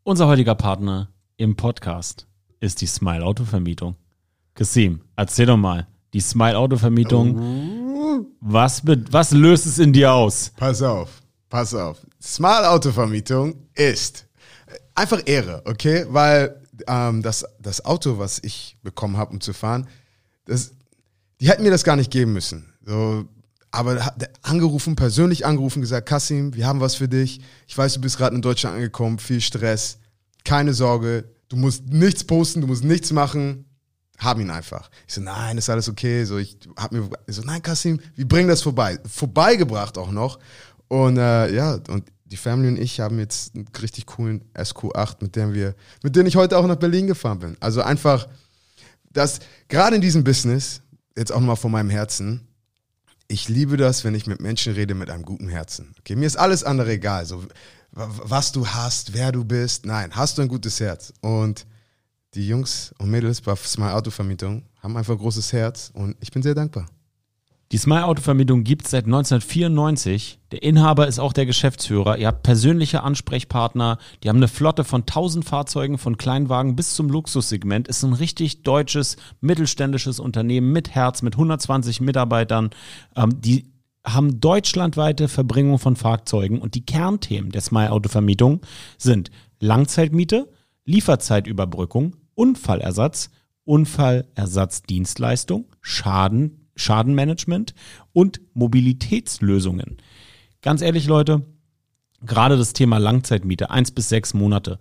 [0.04, 2.26] Unser heutiger Partner im Podcast
[2.61, 3.96] ist die Smile Auto Vermietung.
[4.54, 7.88] Kasim, erzähl doch mal, die Smile Auto Vermietung,
[8.40, 10.52] was, was löst es in dir aus?
[10.57, 11.11] Pass auf,
[11.48, 11.98] pass auf.
[12.20, 14.26] Smart Autovermietung ist
[14.94, 16.07] einfach Ehre, okay?
[16.09, 19.87] Weil ähm, das, das Auto, was ich bekommen habe, um zu fahren,
[20.44, 20.72] das,
[21.40, 22.72] die hätten mir das gar nicht geben müssen.
[22.85, 23.26] So,
[23.70, 27.40] aber angerufen, persönlich angerufen, gesagt, Kassim, wir haben was für dich.
[27.66, 29.98] Ich weiß, du bist gerade in Deutschland angekommen, viel Stress.
[30.44, 33.66] Keine Sorge, du musst nichts posten, du musst nichts machen.
[34.18, 34.90] Haben ihn einfach.
[35.07, 36.24] Ich so, nein, ist alles okay.
[36.24, 38.98] So, ich hab mir ich so, nein, Kassim, wir bringen das vorbei.
[39.09, 40.38] Vorbeigebracht auch noch.
[40.88, 45.37] Und äh, ja, und die Family und ich haben jetzt einen richtig coolen SQ8, mit
[45.37, 47.57] dem wir, mit dem ich heute auch nach Berlin gefahren bin.
[47.61, 48.28] Also einfach,
[49.11, 50.83] das, gerade in diesem Business,
[51.16, 52.46] jetzt auch nochmal von meinem Herzen,
[53.28, 55.94] ich liebe das, wenn ich mit Menschen rede mit einem guten Herzen.
[56.00, 57.24] Okay, mir ist alles andere egal.
[57.26, 57.44] So,
[57.92, 59.85] wa- was du hast, wer du bist.
[59.87, 61.12] Nein, hast du ein gutes Herz.
[61.20, 61.66] Und
[62.34, 66.30] die Jungs und Mädels bei Smart Auto Vermietung haben einfach ein großes Herz und ich
[66.30, 66.86] bin sehr dankbar.
[67.70, 70.38] Die Smile Autovermietung gibt es seit 1994.
[70.52, 72.16] Der Inhaber ist auch der Geschäftsführer.
[72.16, 73.98] Ihr habt persönliche Ansprechpartner.
[74.22, 77.86] Die haben eine Flotte von 1000 Fahrzeugen, von Kleinwagen bis zum Luxussegment.
[77.86, 82.70] Ist ein richtig deutsches, mittelständisches Unternehmen mit Herz, mit 120 Mitarbeitern.
[83.14, 83.70] Ähm, die
[84.02, 88.62] haben deutschlandweite Verbringung von Fahrzeugen und die Kernthemen der Smile Autovermietung
[88.96, 90.48] sind Langzeitmiete,
[90.88, 93.31] Lieferzeitüberbrückung, Unfallersatz,
[93.64, 97.74] Unfallersatzdienstleistung, Schaden, Schadenmanagement
[98.14, 99.98] und Mobilitätslösungen.
[100.62, 101.44] Ganz ehrlich, Leute,
[102.22, 104.79] gerade das Thema Langzeitmiete, eins bis sechs Monate,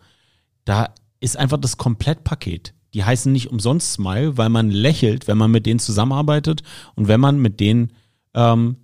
[0.63, 2.73] da ist einfach das Komplettpaket.
[2.93, 6.63] Die heißen nicht umsonst Smile, weil man lächelt, wenn man mit denen zusammenarbeitet
[6.95, 7.91] und wenn man mit denen
[8.33, 8.77] ähm,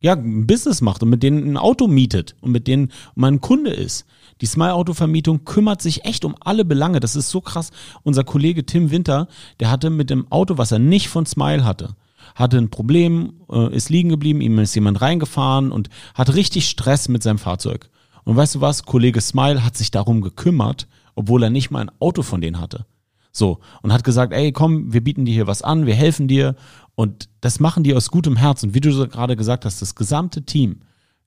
[0.00, 3.70] ja, ein Business macht und mit denen ein Auto mietet und mit denen man Kunde
[3.70, 4.04] ist.
[4.40, 7.00] Die Smile Autovermietung kümmert sich echt um alle Belange.
[7.00, 7.70] Das ist so krass.
[8.02, 9.28] Unser Kollege Tim Winter,
[9.60, 11.96] der hatte mit dem Auto, was er nicht von Smile hatte,
[12.34, 17.08] hatte ein Problem, äh, ist liegen geblieben, ihm ist jemand reingefahren und hat richtig Stress
[17.08, 17.88] mit seinem Fahrzeug.
[18.24, 18.84] Und weißt du was?
[18.84, 22.84] Kollege Smile hat sich darum gekümmert, obwohl er nicht mal ein Auto von denen hatte.
[23.32, 26.56] So, und hat gesagt, ey, komm, wir bieten dir hier was an, wir helfen dir.
[26.94, 28.62] Und das machen die aus gutem Herz.
[28.62, 30.80] Und wie du gerade gesagt hast, das gesamte Team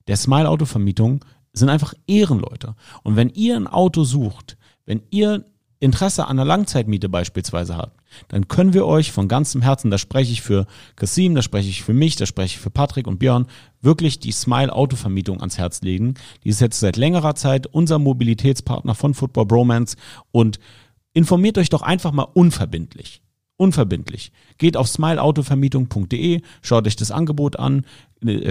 [0.08, 2.74] der Smile Autovermietung sind einfach Ehrenleute.
[3.02, 5.44] Und wenn ihr ein Auto sucht, wenn ihr
[5.80, 10.30] Interesse an einer Langzeitmiete beispielsweise habt, dann können wir euch von ganzem Herzen, da spreche
[10.30, 13.46] ich für Kasim, da spreche ich für mich, da spreche ich für Patrick und Björn,
[13.80, 16.14] wirklich die Smile Autovermietung ans Herz legen.
[16.44, 19.96] Die ist jetzt seit längerer Zeit unser Mobilitätspartner von Football Bromance
[20.32, 20.58] und
[21.14, 23.22] informiert euch doch einfach mal unverbindlich.
[23.56, 24.32] Unverbindlich.
[24.58, 27.84] Geht auf smileautovermietung.de, schaut euch das Angebot an,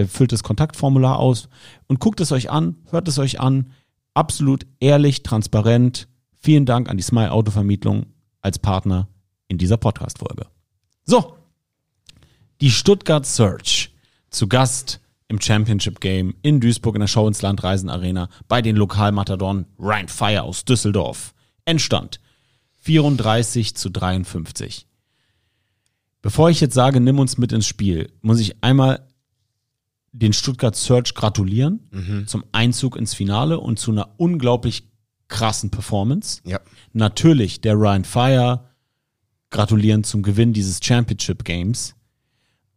[0.08, 1.48] füllt das Kontaktformular aus
[1.86, 3.72] und guckt es euch an, hört es euch an.
[4.14, 6.08] Absolut ehrlich, transparent.
[6.38, 8.06] Vielen Dank an die Smile Autovermietung
[8.40, 9.08] als Partner
[9.48, 10.46] in dieser Podcast-Folge.
[11.04, 11.36] So,
[12.60, 13.92] die Stuttgart Search
[14.30, 18.62] zu Gast im Championship Game in Duisburg in der Show ins Land Reisen Arena bei
[18.62, 21.34] den Lokalmatadoren Rhein Fire aus Düsseldorf.
[21.64, 22.20] Endstand
[22.80, 24.86] 34 zu 53.
[26.22, 29.06] Bevor ich jetzt sage, nimm uns mit ins Spiel, muss ich einmal
[30.12, 32.26] den Stuttgart Search gratulieren Mhm.
[32.26, 34.88] zum Einzug ins Finale und zu einer unglaublich
[35.28, 36.40] krassen Performance.
[36.44, 36.60] Ja.
[36.92, 38.64] Natürlich der Ryan Fire
[39.50, 41.94] gratulieren zum Gewinn dieses Championship Games.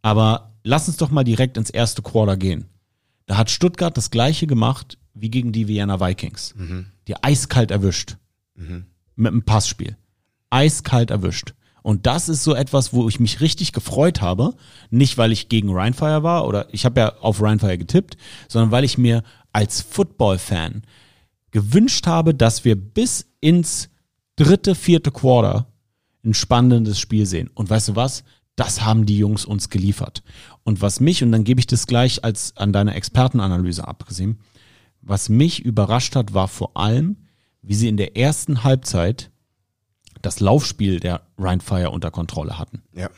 [0.02, 2.66] Aber lass uns doch mal direkt ins erste Quarter gehen.
[3.26, 6.54] Da hat Stuttgart das gleiche gemacht wie gegen die Vienna Vikings.
[7.08, 8.16] Die eiskalt erwischt.
[9.16, 9.96] Mit einem Passspiel.
[10.50, 11.54] Eiskalt erwischt.
[11.84, 14.54] Und das ist so etwas, wo ich mich richtig gefreut habe.
[14.88, 18.16] Nicht, weil ich gegen Rheinfire war oder ich habe ja auf Rheinfire getippt,
[18.48, 20.80] sondern weil ich mir als Football-Fan
[21.50, 23.90] gewünscht habe, dass wir bis ins
[24.36, 25.66] dritte, vierte Quarter
[26.24, 27.50] ein spannendes Spiel sehen.
[27.52, 28.24] Und weißt du was?
[28.56, 30.22] Das haben die Jungs uns geliefert.
[30.62, 34.38] Und was mich, und dann gebe ich das gleich als an deiner Expertenanalyse abgesehen,
[35.02, 37.16] was mich überrascht hat, war vor allem,
[37.60, 39.30] wie sie in der ersten Halbzeit
[40.24, 42.82] das Laufspiel der Rheinfire unter Kontrolle hatten.
[42.94, 43.10] Ja.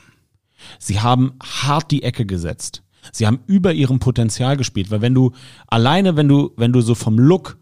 [0.79, 2.83] Sie haben hart die Ecke gesetzt.
[3.12, 5.33] Sie haben über ihrem Potenzial gespielt, weil wenn du
[5.69, 7.59] alleine, wenn du, wenn du so vom Look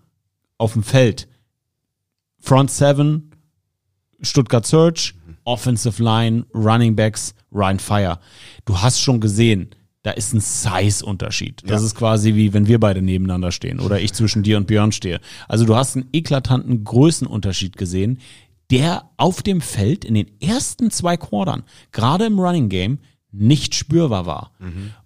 [0.59, 1.29] auf dem Feld
[2.41, 3.31] Front Seven,
[4.21, 8.19] Stuttgart Search, Offensive Line, Running Backs, Ryan Fire.
[8.65, 9.71] Du hast schon gesehen,
[10.03, 11.63] da ist ein Size-Unterschied.
[11.67, 11.87] Das Ja.
[11.87, 15.21] ist quasi wie wenn wir beide nebeneinander stehen oder ich zwischen dir und Björn stehe.
[15.49, 18.19] Also du hast einen eklatanten Größenunterschied gesehen,
[18.71, 22.99] der auf dem Feld in den ersten zwei Quartern, gerade im Running Game,
[23.31, 24.53] nicht spürbar war.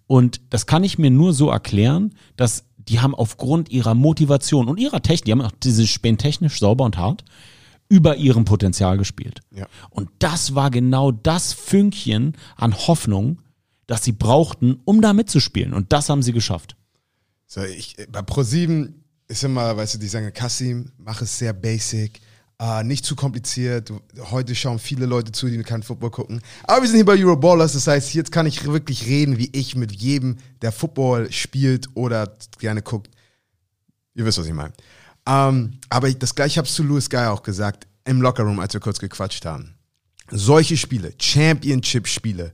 [0.06, 4.78] Und das kann ich mir nur so erklären, dass die haben aufgrund ihrer Motivation und
[4.78, 7.24] ihrer Technik, die haben auch diese Spähen technisch sauber und hart,
[7.88, 9.40] über ihrem Potenzial gespielt.
[9.50, 9.66] Ja.
[9.90, 13.40] Und das war genau das Fünkchen an Hoffnung,
[13.86, 15.72] das sie brauchten, um da mitzuspielen.
[15.72, 16.76] Und das haben sie geschafft.
[17.46, 18.92] So, ich, bei Pro7
[19.26, 22.20] ist immer, weißt du, die sagen, Kassim, mach es sehr basic,
[22.60, 23.92] äh, nicht zu kompliziert.
[24.30, 26.40] Heute schauen viele Leute zu, die keinen Football gucken.
[26.64, 29.76] Aber wir sind hier bei Euroballers, das heißt, jetzt kann ich wirklich reden, wie ich
[29.76, 33.10] mit jedem, der Football spielt oder gerne guckt.
[34.14, 34.72] Ihr wisst, was ich meine.
[35.26, 38.80] Ähm, aber das gleiche habe ich zu Louis Guy auch gesagt, im Lockerroom, als wir
[38.80, 39.74] kurz gequatscht haben.
[40.30, 42.52] Solche Spiele, Championship-Spiele,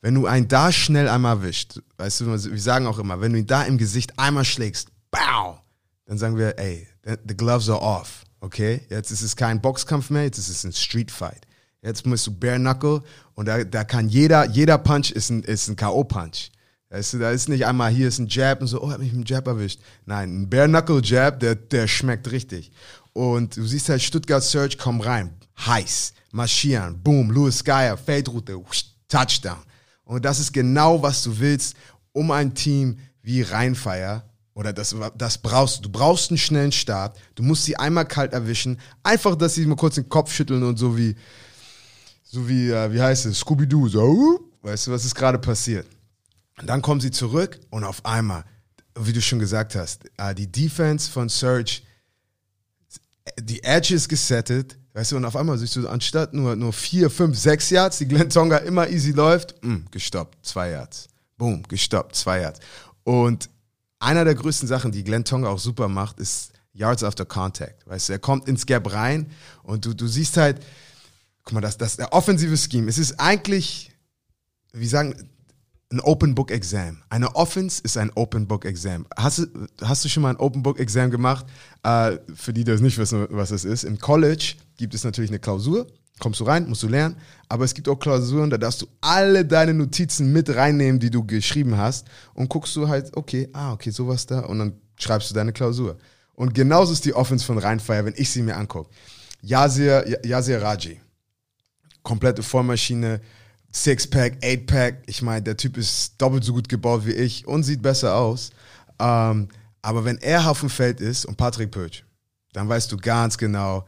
[0.00, 3.38] wenn du einen da schnell einmal wischt, weißt du, wir sagen auch immer, wenn du
[3.38, 5.58] ihn da im Gesicht einmal schlägst, BAU!
[6.06, 8.82] Dann sagen wir, ey, the gloves are off, okay?
[8.90, 11.46] Jetzt ist es kein Boxkampf mehr, jetzt ist es ein Street Fight.
[11.82, 13.02] Jetzt musst du Bare Knuckle
[13.34, 16.50] und da, da kann jeder, jeder Punch ist ein, ist ein K.O.-Punch.
[16.90, 19.12] Weißt du, da ist nicht einmal, hier ist ein Jab und so, oh, hab mich
[19.12, 19.80] mit dem Jab erwischt.
[20.06, 22.70] Nein, ein Bare Knuckle Jab, der, der schmeckt richtig.
[23.12, 28.60] Und du siehst halt Stuttgart Search, komm rein, heiß, marschieren, boom, Louis Geyer, Feldroute,
[29.08, 29.58] Touchdown.
[30.04, 31.76] Und das ist genau, was du willst,
[32.12, 34.24] um ein Team wie Rheinfeier
[34.54, 35.82] oder das, das brauchst du.
[35.82, 37.18] Du brauchst einen schnellen Start.
[37.34, 38.78] Du musst sie einmal kalt erwischen.
[39.02, 41.16] Einfach, dass sie mal kurz den Kopf schütteln und so wie,
[42.22, 45.86] so wie, äh, wie heißt es, Scooby-Doo, so, weißt du, was ist gerade passiert?
[46.60, 48.44] Und dann kommen sie zurück und auf einmal,
[48.96, 51.82] wie du schon gesagt hast, äh, die Defense von Surge,
[53.40, 57.10] die Edge ist gesettet, weißt du, und auf einmal siehst du, anstatt nur, nur vier,
[57.10, 61.08] fünf, sechs Yards, die Glenn Tonga immer easy läuft, mh, gestoppt, zwei Yards.
[61.36, 62.60] Boom, gestoppt, zwei Yards.
[63.02, 63.48] Und
[64.04, 67.86] einer der größten Sachen, die Glenn Tonga auch super macht, ist Yards after Contact.
[67.86, 69.30] Weißt du, er kommt ins Gap rein
[69.62, 70.64] und du, du siehst halt,
[71.44, 72.88] guck mal, das, das der offensive Scheme.
[72.88, 73.92] Es ist eigentlich,
[74.72, 75.30] wie sagen,
[75.90, 77.02] ein Open Book Exam.
[77.08, 79.06] Eine Offense ist ein Open Book Exam.
[79.16, 79.46] Hast du,
[79.80, 81.46] hast du schon mal ein Open Book Exam gemacht?
[81.82, 83.84] Äh, für die, die das nicht wissen, was das ist.
[83.84, 85.86] Im College gibt es natürlich eine Klausur.
[86.20, 87.16] Kommst du rein, musst du lernen.
[87.48, 91.24] Aber es gibt auch Klausuren, da darfst du alle deine Notizen mit reinnehmen, die du
[91.24, 92.06] geschrieben hast.
[92.34, 94.40] Und guckst du halt, okay, ah, okay, sowas da.
[94.40, 95.96] Und dann schreibst du deine Klausur.
[96.34, 98.90] Und genauso ist die Offense von Rheinfire, wenn ich sie mir angucke.
[99.42, 101.00] Yasir, Yasir Raji.
[102.02, 103.20] Komplette Vollmaschine.
[103.72, 105.02] Sixpack, Eightpack.
[105.06, 108.50] Ich meine, der Typ ist doppelt so gut gebaut wie ich und sieht besser aus.
[109.00, 109.48] Ähm,
[109.82, 112.04] aber wenn er auf dem Feld ist und Patrick Pötsch,
[112.52, 113.84] dann weißt du ganz genau,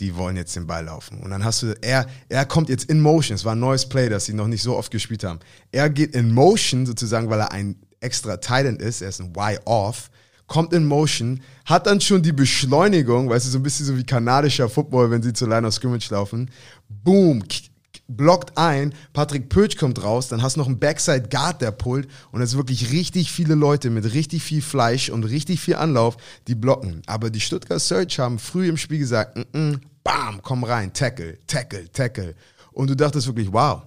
[0.00, 1.20] die wollen jetzt den Ball laufen.
[1.20, 3.36] Und dann hast du, er, er kommt jetzt in Motion.
[3.36, 5.38] Es war ein neues Play, das sie noch nicht so oft gespielt haben.
[5.70, 9.02] Er geht in Motion sozusagen, weil er ein extra Titan ist.
[9.02, 10.10] Er ist ein Y-Off.
[10.46, 14.04] Kommt in Motion, hat dann schon die Beschleunigung, weißt du, so ein bisschen so wie
[14.04, 16.50] kanadischer Football, wenn sie zur Line of Scrimmage laufen.
[16.86, 17.42] Boom,
[18.16, 22.08] blockt ein, Patrick Pötsch kommt raus, dann hast du noch einen Backside Guard, der pullt
[22.32, 26.16] und es sind wirklich richtig viele Leute mit richtig viel Fleisch und richtig viel Anlauf,
[26.48, 27.02] die blocken.
[27.06, 31.38] Aber die Stuttgart Search haben früh im Spiel gesagt, mm -mm, bam, komm rein, tackle,
[31.46, 32.34] tackle, tackle.
[32.72, 33.82] Und du dachtest wirklich, wow,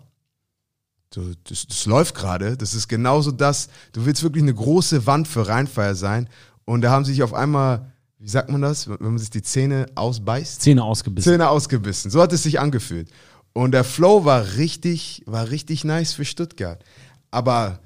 [1.13, 5.27] so, das, das läuft gerade, das ist genauso das, du willst wirklich eine große Wand
[5.27, 6.27] für Rheinfeier sein
[6.65, 9.85] und da haben sich auf einmal, wie sagt man das, wenn man sich die Zähne
[9.95, 10.61] ausbeißt?
[10.61, 11.31] Zähne ausgebissen.
[11.31, 12.11] Zähne ausgebissen.
[12.11, 13.09] So hat es sich angefühlt.
[13.57, 16.83] Und der Flow war richtig, war richtig nice für Stuttgart.
[17.31, 17.79] Aber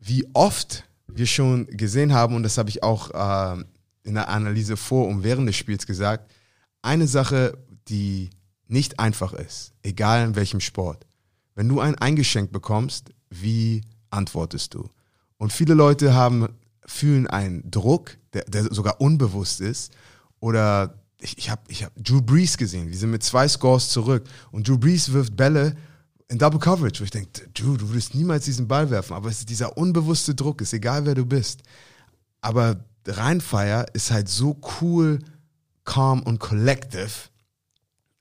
[0.00, 3.62] wie oft wir schon gesehen haben, und das habe ich auch äh,
[4.02, 6.32] in der Analyse vor und während des Spiels gesagt,
[6.82, 8.30] eine Sache, die
[8.66, 11.06] nicht einfach ist, egal in welchem Sport.
[11.54, 14.90] Wenn du ein eingeschenkt bekommst, wie antwortest du?
[15.36, 16.48] Und viele Leute haben,
[16.86, 19.92] fühlen einen Druck, der, der sogar unbewusst ist,
[20.40, 22.88] oder ich, ich habe ich hab Drew Brees gesehen.
[22.88, 24.24] Wir sind mit zwei Scores zurück.
[24.52, 25.74] Und Drew Brees wirft Bälle
[26.28, 29.14] in Double Coverage, wo ich denke, Drew, du würdest niemals diesen Ball werfen.
[29.14, 31.62] Aber es ist dieser unbewusste Druck, ist egal, wer du bist.
[32.42, 35.18] Aber Rheinfire ist halt so cool,
[35.84, 37.30] calm und collective.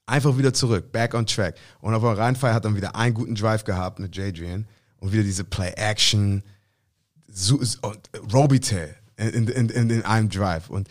[0.05, 1.55] Einfach wieder zurück, back on track.
[1.81, 4.65] Und auf Rheinfire hat dann wieder einen guten Drive gehabt mit Jadrian.
[4.97, 6.43] Und wieder diese Play-Action,
[7.27, 7.61] so,
[8.33, 10.69] Robitail in, in, in, in einem Drive.
[10.69, 10.87] Und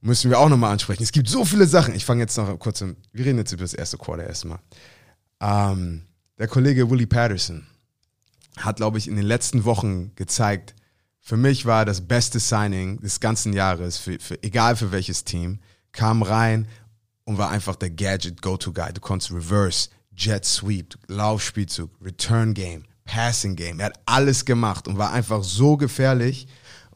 [0.00, 1.02] müssen wir auch nochmal ansprechen.
[1.02, 1.94] Es gibt so viele Sachen.
[1.94, 2.96] Ich fange jetzt noch kurz an.
[3.12, 4.58] Wir reden jetzt über das erste Quarter erstmal.
[5.40, 6.02] Ähm,
[6.38, 7.66] der Kollege Willie Patterson
[8.56, 10.74] hat, glaube ich, in den letzten Wochen gezeigt,
[11.20, 15.58] für mich war das beste Signing des ganzen Jahres, für, für, egal für welches Team,
[15.92, 16.66] kam rein
[17.24, 18.94] und war einfach der Gadget-Go-To-Guy.
[18.94, 23.78] Du konntest Reverse, Jet Sweep, Laufspielzug, Return Game, Passing Game.
[23.80, 26.48] Er hat alles gemacht und war einfach so gefährlich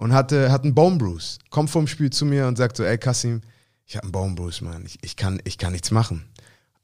[0.03, 1.39] und hatte, hat einen Bone Bruise.
[1.49, 3.41] Kommt vom Spiel zu mir und sagt so, ey Kassim,
[3.87, 4.85] ich habe einen Bone Bruise, Mann.
[4.85, 6.25] Ich, ich, kann, ich kann nichts machen.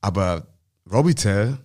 [0.01, 0.47] Aber
[0.89, 1.59] Robitel,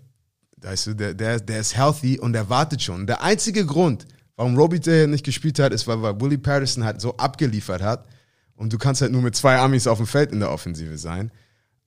[0.58, 3.06] weißt du, der, der, der ist healthy und der wartet schon.
[3.06, 7.18] Der einzige Grund, warum Robitel nicht gespielt hat, ist, weil, weil Willie Patterson halt so
[7.18, 8.08] abgeliefert hat.
[8.56, 11.32] Und du kannst halt nur mit zwei Amis auf dem Feld in der Offensive sein.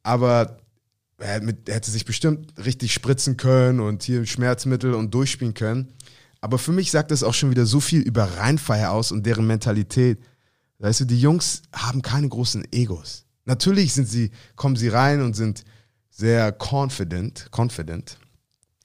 [0.04, 0.58] Aber
[1.18, 5.92] er, er hätte sich bestimmt richtig spritzen können und hier Schmerzmittel und durchspielen können.
[6.40, 9.46] Aber für mich sagt das auch schon wieder so viel über Rheinfeier aus und deren
[9.46, 10.20] Mentalität.
[10.78, 13.24] Weißt du, die Jungs haben keine großen Egos.
[13.44, 15.64] Natürlich sind sie, kommen sie rein und sind
[16.10, 18.18] sehr confident, confident.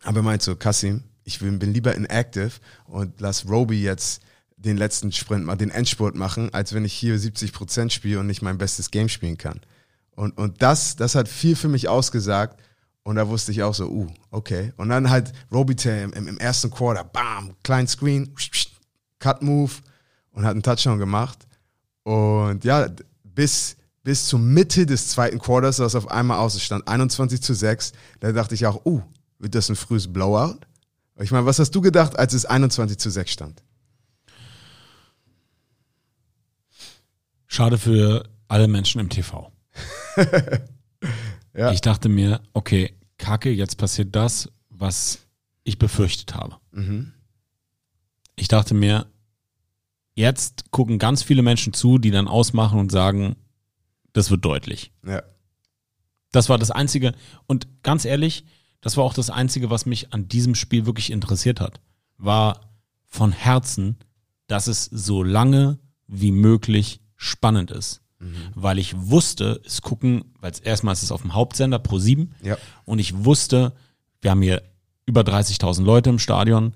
[0.03, 2.51] Aber meinst du, Kassim, ich bin, bin lieber inactive
[2.85, 4.21] und lass Roby jetzt
[4.57, 8.27] den letzten Sprint mal, den Endspurt machen, als wenn ich hier 70 Prozent spiele und
[8.27, 9.59] nicht mein bestes Game spielen kann.
[10.11, 12.61] Und, und das, das hat viel für mich ausgesagt.
[13.03, 14.73] Und da wusste ich auch so, uh, okay.
[14.77, 18.33] Und dann halt Robitaille im, im ersten Quarter, bam, klein Screen,
[19.19, 19.71] Cut Move
[20.31, 21.47] und hat einen Touchdown gemacht.
[22.03, 22.87] Und ja,
[23.23, 26.53] bis, bis zur Mitte des zweiten Quarters sah es auf einmal aus.
[26.53, 27.93] Es stand 21 zu 6.
[28.19, 29.01] Da dachte ich auch, uh,
[29.39, 30.59] wird das ein frühes Blowout?
[31.19, 33.63] Ich meine, was hast du gedacht, als es 21 zu 6 stand?
[37.47, 39.51] Schade für alle Menschen im TV.
[41.53, 41.71] Ja.
[41.71, 45.27] Ich dachte mir, okay, Kacke, jetzt passiert das, was
[45.63, 46.57] ich befürchtet habe.
[48.35, 49.05] Ich dachte mir,
[50.15, 53.35] jetzt gucken ganz viele Menschen zu, die dann ausmachen und sagen,
[54.11, 54.91] das wird deutlich.
[55.05, 55.23] Ja.
[56.31, 57.13] Das war das Einzige.
[57.45, 58.43] Und ganz ehrlich,
[58.81, 61.79] das war auch das Einzige, was mich an diesem Spiel wirklich interessiert hat.
[62.17, 62.73] War
[63.05, 63.97] von Herzen,
[64.47, 68.01] dass es so lange wie möglich spannend ist.
[68.55, 72.31] Weil ich wusste, es gucken, weil es erstmal ist es auf dem Hauptsender Pro 7
[72.43, 72.57] Ja.
[72.85, 73.73] und ich wusste,
[74.21, 74.61] wir haben hier
[75.05, 76.73] über 30.000 Leute im Stadion.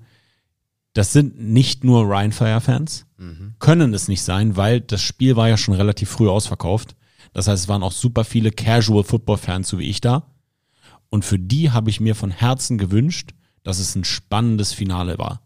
[0.92, 3.06] Das sind nicht nur Ryan Fire Fans,
[3.60, 6.96] können es nicht sein, weil das Spiel war ja schon relativ früh ausverkauft.
[7.32, 10.26] Das heißt, es waren auch super viele Casual Football Fans, so wie ich da.
[11.10, 13.30] Und für die habe ich mir von Herzen gewünscht,
[13.62, 15.40] dass es ein spannendes Finale war.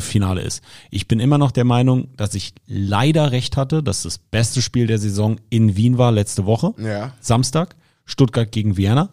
[0.00, 0.62] Finale ist.
[0.90, 4.86] Ich bin immer noch der Meinung, dass ich leider recht hatte, dass das beste Spiel
[4.86, 6.74] der Saison in Wien war letzte Woche.
[6.78, 7.14] Ja.
[7.20, 7.76] Samstag.
[8.04, 9.10] Stuttgart gegen Vienna.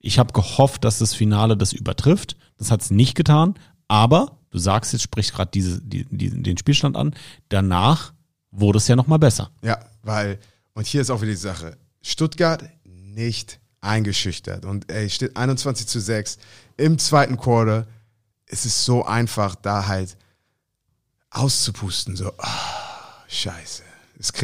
[0.00, 2.36] Ich habe gehofft, dass das Finale das übertrifft.
[2.56, 3.54] Das hat es nicht getan.
[3.88, 7.14] Aber, du sagst jetzt, sprichst gerade diese, die, die, den Spielstand an.
[7.48, 8.12] Danach
[8.50, 9.50] wurde es ja nochmal besser.
[9.62, 10.38] Ja, weil,
[10.74, 11.76] und hier ist auch wieder die Sache.
[12.02, 14.64] Stuttgart nicht eingeschüchtert.
[14.64, 16.38] Und ey, steht 21 zu 6
[16.76, 17.86] im zweiten Quarter.
[18.48, 20.16] Es ist so einfach, da halt
[21.30, 22.16] auszupusten.
[22.16, 23.82] So, ah, scheiße.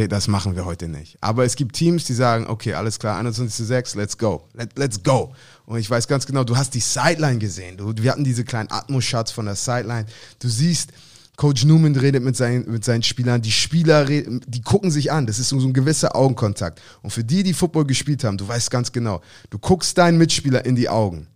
[0.09, 1.19] Das, machen wir heute nicht.
[1.21, 4.49] Aber es gibt Teams, die sagen, okay, alles klar, 21 zu 6, let's go.
[4.53, 5.35] Let, let's go.
[5.67, 7.77] Und ich weiß ganz genau, du hast die Sideline gesehen.
[7.77, 10.07] Du, wir hatten diese kleinen Atmos-Shots von der Sideline.
[10.39, 10.93] Du siehst,
[11.37, 15.27] Coach Newman redet mit seinen, mit seinen Spielern, die Spieler, die gucken sich an.
[15.27, 16.81] Das ist so ein gewisser Augenkontakt.
[17.03, 20.65] Und für die, die Football gespielt haben, du weißt ganz genau, du guckst deinen Mitspieler
[20.65, 21.27] in die Augen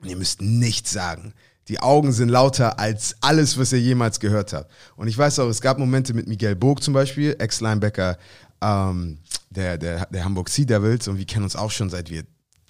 [0.00, 1.34] und ihr müsst nichts sagen.
[1.72, 4.70] Die Augen sind lauter als alles, was ihr jemals gehört habt.
[4.94, 8.18] Und ich weiß auch, es gab Momente mit Miguel Burg zum Beispiel, Ex-Linebacker
[8.60, 9.16] ähm,
[9.48, 12.24] der, der, der Hamburg Sea Devils und wir kennen uns auch schon seit wir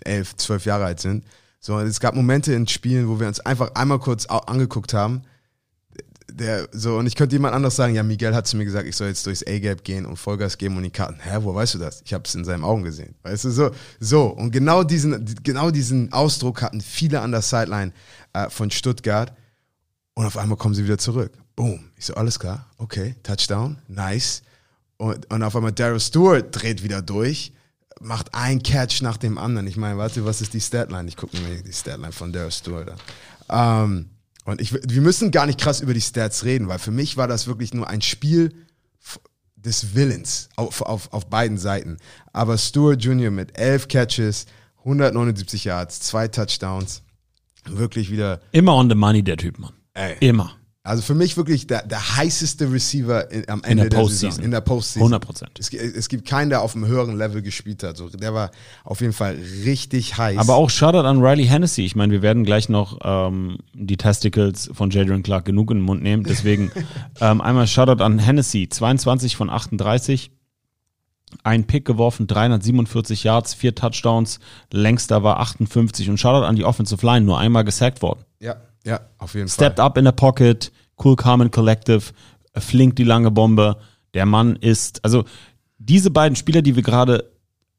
[0.04, 1.24] elf, zwölf Jahre alt sind.
[1.58, 5.22] So, es gab Momente in Spielen, wo wir uns einfach einmal kurz angeguckt haben.
[6.34, 8.96] Der, so, und ich könnte jemand anderes sagen, ja, Miguel hat zu mir gesagt, ich
[8.96, 11.20] soll jetzt durchs A-Gap gehen und Vollgas geben und die Karten.
[11.20, 12.02] Hä, wo weißt du das?
[12.04, 13.14] Ich habe es in seinen Augen gesehen.
[13.22, 13.70] Weißt du, so,
[14.00, 14.26] so.
[14.26, 17.92] Und genau diesen, genau diesen Ausdruck hatten viele an der Sideline
[18.32, 19.32] äh, von Stuttgart.
[20.14, 21.32] Und auf einmal kommen sie wieder zurück.
[21.56, 21.90] Boom.
[21.96, 22.66] Ich so, alles klar.
[22.78, 23.78] Okay, Touchdown.
[23.88, 24.42] Nice.
[24.96, 27.52] Und, und auf einmal Daryl Stewart dreht wieder durch,
[28.00, 29.66] macht ein Catch nach dem anderen.
[29.66, 31.08] Ich meine, warte, was ist die Statline?
[31.08, 32.98] Ich gucke mir die Statline von Daryl Stewart an.
[33.88, 34.10] Ähm,
[34.44, 37.28] und ich, wir müssen gar nicht krass über die Stats reden, weil für mich war
[37.28, 38.52] das wirklich nur ein Spiel
[39.56, 41.98] des Willens auf, auf, auf beiden Seiten.
[42.32, 43.30] Aber Stewart Jr.
[43.30, 44.46] mit elf Catches,
[44.78, 47.02] 179 Yards, zwei Touchdowns,
[47.66, 49.72] wirklich wieder Immer on the money, der Typ, Mann.
[49.94, 50.16] Ey.
[50.20, 50.56] Immer.
[50.84, 54.30] Also für mich wirklich der, der heißeste Receiver in, am Ende der der, Postseason.
[54.30, 54.44] Saison.
[54.44, 55.02] In der Postseason.
[55.02, 55.60] 100 Prozent.
[55.60, 57.96] Es, es gibt keinen, der auf einem höheren Level gespielt hat.
[57.96, 58.50] So, der war
[58.82, 60.38] auf jeden Fall richtig heiß.
[60.38, 61.82] Aber auch Shoutout an Riley Hennessy.
[61.82, 65.84] Ich meine, wir werden gleich noch ähm, die Testicles von Jadrian Clark genug in den
[65.84, 66.24] Mund nehmen.
[66.24, 66.72] Deswegen
[67.20, 68.68] ähm, einmal Shoutout an Hennessy.
[68.68, 70.32] 22 von 38.
[71.44, 74.40] Ein Pick geworfen, 347 Yards, vier Touchdowns.
[74.72, 76.10] Längster war 58.
[76.10, 77.24] Und Shoutout an die Offensive Line.
[77.24, 78.24] Nur einmal gesackt worden.
[78.40, 79.86] ja, ja, auf jeden Stepped Fall.
[79.86, 80.72] up in der Pocket,
[81.02, 82.12] cool, calm and collective,
[82.56, 83.76] flink die lange Bombe.
[84.14, 85.24] Der Mann ist, also
[85.78, 87.30] diese beiden Spieler, die wir gerade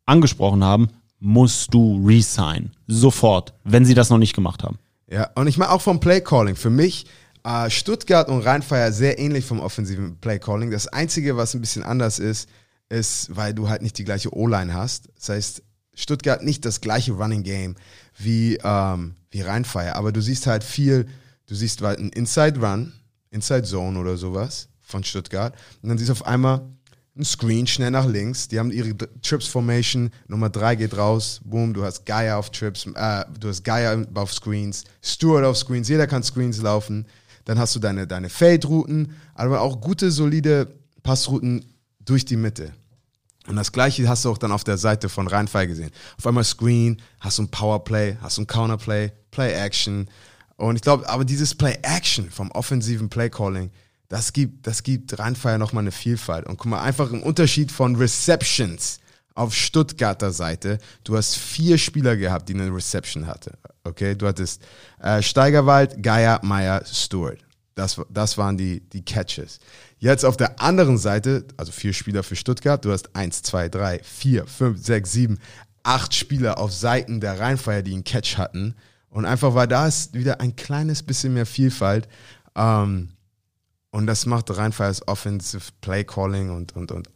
[0.05, 0.89] angesprochen haben,
[1.19, 2.71] musst du resign.
[2.87, 4.77] Sofort, wenn sie das noch nicht gemacht haben.
[5.09, 6.55] Ja, und ich meine auch vom Playcalling.
[6.55, 7.05] Für mich
[7.43, 10.71] äh, Stuttgart und Rheinfeier sehr ähnlich vom offensiven Playcalling.
[10.71, 12.49] Das Einzige, was ein bisschen anders ist,
[12.89, 15.09] ist, weil du halt nicht die gleiche O-Line hast.
[15.15, 15.63] Das heißt,
[15.95, 17.75] Stuttgart nicht das gleiche Running Game
[18.17, 19.95] wie, ähm, wie Rheinfeier.
[19.95, 21.07] Aber du siehst halt viel,
[21.47, 22.93] du siehst halt einen Inside Run,
[23.31, 25.55] Inside Zone oder sowas von Stuttgart.
[25.81, 26.61] Und dann siehst du auf einmal
[27.15, 28.47] ein Screen schnell nach links.
[28.47, 30.09] Die haben ihre Trips Formation.
[30.27, 31.41] Nummer drei geht raus.
[31.43, 35.89] Boom, du hast Geier auf Trips, äh, du hast Geier auf Screens, Stewart auf Screens.
[35.89, 37.05] Jeder kann Screens laufen.
[37.45, 40.73] Dann hast du deine, deine Fade-Routen, aber auch gute, solide
[41.03, 41.65] Passrouten
[41.99, 42.71] durch die Mitte.
[43.47, 45.91] Und das gleiche hast du auch dann auf der Seite von Rheinfall gesehen.
[46.17, 50.07] Auf einmal Screen, hast du ein Powerplay, hast du ein Counterplay, Play-Action.
[50.55, 53.71] Und ich glaube, aber dieses Play-Action vom offensiven Play-Calling,
[54.07, 56.45] das gibt, das gibt Rheinfall nochmal eine Vielfalt.
[56.45, 58.99] Und guck mal, einfach im Unterschied von Receptions
[59.35, 63.57] auf Stuttgarter Seite, du hast vier Spieler gehabt, die eine Reception hatte.
[63.83, 64.61] Okay, du hattest
[64.99, 67.39] äh, Steigerwald, Geier, Meier, Stewart.
[67.75, 69.59] Das, das waren die, die Catches.
[70.03, 74.01] Jetzt auf der anderen Seite, also vier Spieler für Stuttgart, du hast eins, zwei, drei,
[74.03, 75.39] vier, fünf, sechs, sieben,
[75.83, 78.75] acht Spieler auf Seiten der Rheinfeier, die einen Catch hatten.
[79.07, 82.09] Und einfach weil da ist wieder ein kleines bisschen mehr Vielfalt.
[82.53, 83.13] Ähm,
[83.91, 87.07] und das macht Rheinfeiers Offensive Play Calling und, und, und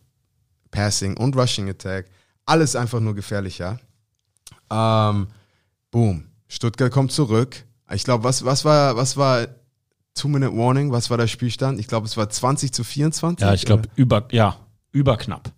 [0.71, 2.05] Passing und Rushing Attack
[2.45, 3.81] alles einfach nur gefährlicher.
[4.71, 5.27] Ähm,
[5.91, 6.23] boom.
[6.47, 7.65] Stuttgart kommt zurück.
[7.91, 9.45] Ich glaube, was, was war, was war
[10.17, 10.91] Two-Minute-Warning?
[10.91, 11.79] Was war der Spielstand?
[11.79, 13.45] Ich glaube, es war 20 zu 24.
[13.45, 14.57] Ja, ich glaube, über, ja,
[14.91, 15.51] überknapp.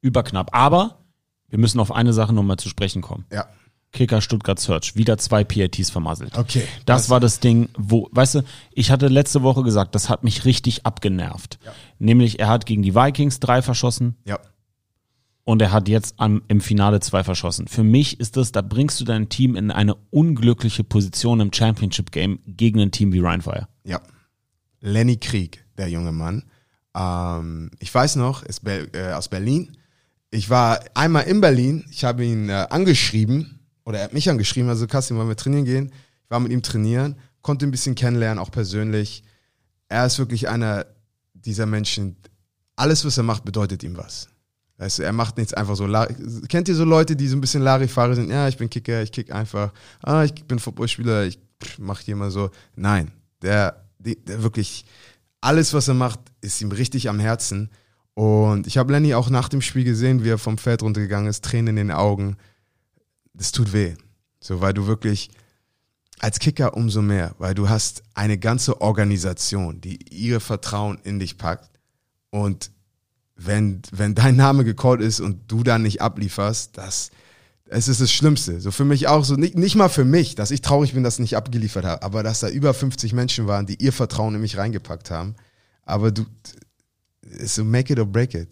[0.00, 0.50] Überknapp.
[0.52, 0.98] Aber
[1.48, 3.26] wir müssen auf eine Sache nochmal zu sprechen kommen.
[3.32, 3.46] Ja.
[3.92, 6.38] Kicker Stuttgart Search, wieder zwei PATs vermasselt.
[6.38, 6.62] Okay.
[6.86, 10.44] Das war das Ding, wo, weißt du, ich hatte letzte Woche gesagt, das hat mich
[10.44, 11.58] richtig abgenervt.
[11.64, 11.72] Ja.
[11.98, 14.38] Nämlich, er hat gegen die Vikings drei verschossen Ja.
[15.44, 17.66] Und er hat jetzt am, im Finale zwei verschossen.
[17.66, 22.12] Für mich ist das, da bringst du dein Team in eine unglückliche Position im Championship
[22.12, 23.68] Game gegen ein Team wie Rheinfire.
[23.84, 24.00] Ja.
[24.80, 26.44] Lenny Krieg, der junge Mann.
[26.94, 29.76] Ähm, ich weiß noch, ist Be äh, aus Berlin.
[30.30, 31.84] Ich war einmal in Berlin.
[31.90, 34.68] Ich habe ihn äh, angeschrieben oder er hat mich angeschrieben.
[34.70, 35.92] Also Kassim, wollen wir trainieren gehen?
[36.24, 39.24] Ich war mit ihm trainieren, konnte ein bisschen kennenlernen, auch persönlich.
[39.88, 40.86] Er ist wirklich einer
[41.34, 42.16] dieser Menschen.
[42.76, 44.28] Alles, was er macht, bedeutet ihm was.
[44.80, 45.86] Weißt du, er macht nichts einfach so.
[46.48, 48.30] Kennt ihr so Leute, die so ein bisschen Larifari sind?
[48.30, 49.74] Ja, ich bin Kicker, ich kick einfach.
[50.02, 51.38] Ah, ich bin Footballspieler, ich
[51.78, 52.50] mach hier mal so.
[52.76, 53.12] Nein,
[53.42, 54.86] der, der wirklich,
[55.42, 57.68] alles, was er macht, ist ihm richtig am Herzen.
[58.14, 61.44] Und ich habe Lenny auch nach dem Spiel gesehen, wie er vom Feld runtergegangen ist,
[61.44, 62.38] Tränen in den Augen.
[63.34, 63.96] Das tut weh.
[64.40, 65.30] So, weil du wirklich,
[66.20, 71.36] als Kicker umso mehr, weil du hast eine ganze Organisation, die ihr Vertrauen in dich
[71.36, 71.68] packt.
[72.30, 72.70] Und
[73.42, 77.10] wenn, wenn dein Name gecallt ist und du dann nicht ablieferst, das,
[77.66, 78.60] es ist das Schlimmste.
[78.60, 81.14] So für mich auch so, nicht, nicht mal für mich, dass ich traurig bin, dass
[81.14, 84.40] ich nicht abgeliefert habe, aber dass da über 50 Menschen waren, die ihr Vertrauen in
[84.42, 85.36] mich reingepackt haben.
[85.84, 86.26] Aber du,
[87.22, 88.48] ist so make it or break it.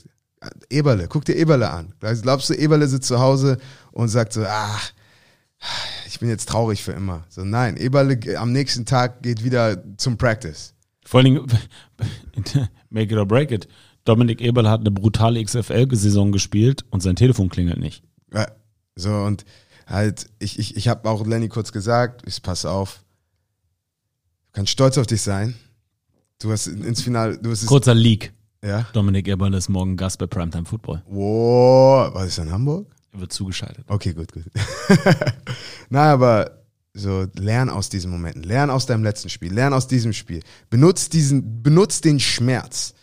[0.70, 1.92] Eberle, guck dir Eberle an.
[2.22, 3.58] Glaubst du, Eberle sitzt zu Hause
[3.92, 4.92] und sagt so, ach,
[6.06, 7.24] ich bin jetzt traurig für immer.
[7.28, 10.74] So, nein, Eberle am nächsten Tag geht wieder zum Practice.
[11.04, 11.46] Vor allen Dingen,
[12.90, 13.68] make it or break it.
[14.08, 18.02] Dominik Eberle hat eine brutale XFL-Saison gespielt und sein Telefon klingelt nicht.
[18.32, 18.46] Ja,
[18.96, 19.44] so und
[19.86, 23.04] halt, ich, ich, ich habe auch Lenny kurz gesagt, ich pass auf,
[24.46, 25.54] du kannst stolz auf dich sein.
[26.40, 28.32] Du hast ins Finale, du hast es, Kurzer Leak.
[28.64, 28.86] ja.
[28.92, 31.02] Dominik Eberle ist morgen Gast bei Primetime Football.
[31.06, 32.86] Wow, was ist in Hamburg?
[33.12, 33.84] Er wird zugeschaltet.
[33.88, 34.44] Okay, gut, gut.
[35.90, 36.62] Na, aber
[36.94, 40.42] so lern aus diesen Momenten, lern aus deinem letzten Spiel, lern aus diesem Spiel.
[40.70, 42.94] Benutz diesen, benutz den Schmerz,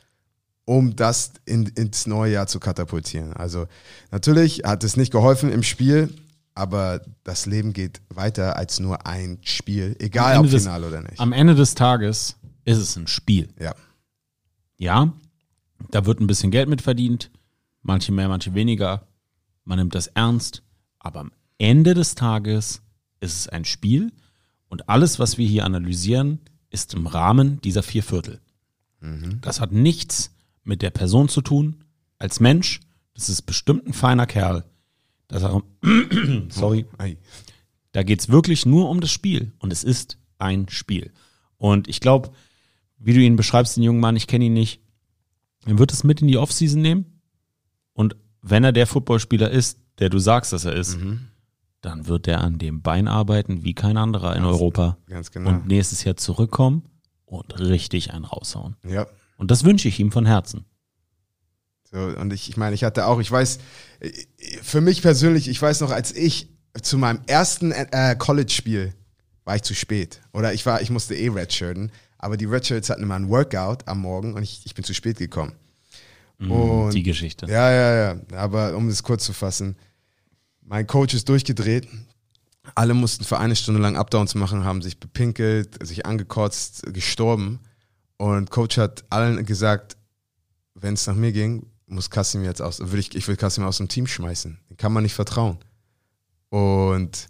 [0.65, 3.33] um das in, ins neue Jahr zu katapultieren.
[3.33, 3.67] Also
[4.11, 6.13] natürlich hat es nicht geholfen im Spiel,
[6.55, 11.01] aber das Leben geht weiter als nur ein Spiel, egal Am ob Ende des- oder
[11.01, 11.19] nicht.
[11.19, 13.49] Am Ende des Tages ist es ein Spiel.
[13.59, 13.75] Ja,
[14.77, 15.13] Ja,
[15.91, 17.29] da wird ein bisschen Geld mit verdient,
[17.81, 19.07] manche mehr, manche weniger.
[19.65, 20.63] Man nimmt das ernst,
[20.99, 22.81] aber am Ende des Tages
[23.19, 24.11] ist es ein Spiel
[24.67, 26.39] und alles, was wir hier analysieren,
[26.69, 28.41] ist im Rahmen dieser vier Viertel.
[29.41, 30.31] Das hat nichts
[30.65, 31.83] mit der Person zu tun
[32.17, 32.81] als Mensch.
[33.13, 34.65] Das ist bestimmt ein feiner Kerl.
[35.27, 35.41] Das
[36.49, 36.85] sorry,
[37.93, 41.11] da geht's wirklich nur um das Spiel und es ist ein Spiel.
[41.57, 42.31] Und ich glaube,
[42.99, 44.81] wie du ihn beschreibst, den jungen Mann, ich kenne ihn nicht,
[45.65, 47.21] er wird es mit in die Offseason nehmen
[47.93, 50.97] und wenn er der Footballspieler ist, der du sagst, dass er ist,
[51.81, 55.49] dann wird er an dem Bein arbeiten wie kein anderer in Europa ganz genau.
[55.49, 56.83] und nächstes Jahr zurückkommen
[57.25, 58.75] und richtig einen raushauen.
[58.87, 59.07] ja.
[59.37, 60.65] Und das wünsche ich ihm von Herzen.
[61.91, 63.59] So, und ich, ich meine, ich hatte auch, ich weiß,
[64.61, 66.49] für mich persönlich, ich weiß noch, als ich
[66.81, 68.93] zu meinem ersten äh, College-Spiel
[69.45, 70.21] war ich zu spät.
[70.33, 74.01] Oder ich war, ich musste eh redshirten, aber die Redshirts hatten immer ein Workout am
[74.01, 75.53] Morgen und ich, ich bin zu spät gekommen.
[76.39, 77.45] Und die Geschichte.
[77.45, 78.21] ja, ja, ja.
[78.35, 79.77] Aber um es kurz zu fassen,
[80.61, 81.87] mein Coach ist durchgedreht.
[82.73, 87.59] Alle mussten für eine Stunde lang Updowns machen, haben sich bepinkelt, sich angekotzt, gestorben.
[88.17, 89.97] Und Coach hat allen gesagt,
[90.73, 93.77] wenn es nach mir ging, muss Kassim jetzt aus, würde ich, ich will Kassim aus
[93.77, 94.59] dem Team schmeißen.
[94.69, 95.57] Den kann man nicht vertrauen.
[96.49, 97.27] Und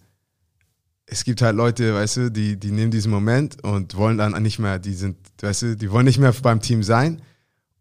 [1.08, 4.60] es gibt halt Leute, weißt du, die, die nehmen diesen Moment und wollen dann nicht
[4.60, 7.22] mehr, die sind, weißt du, die wollen nicht mehr beim Team sein.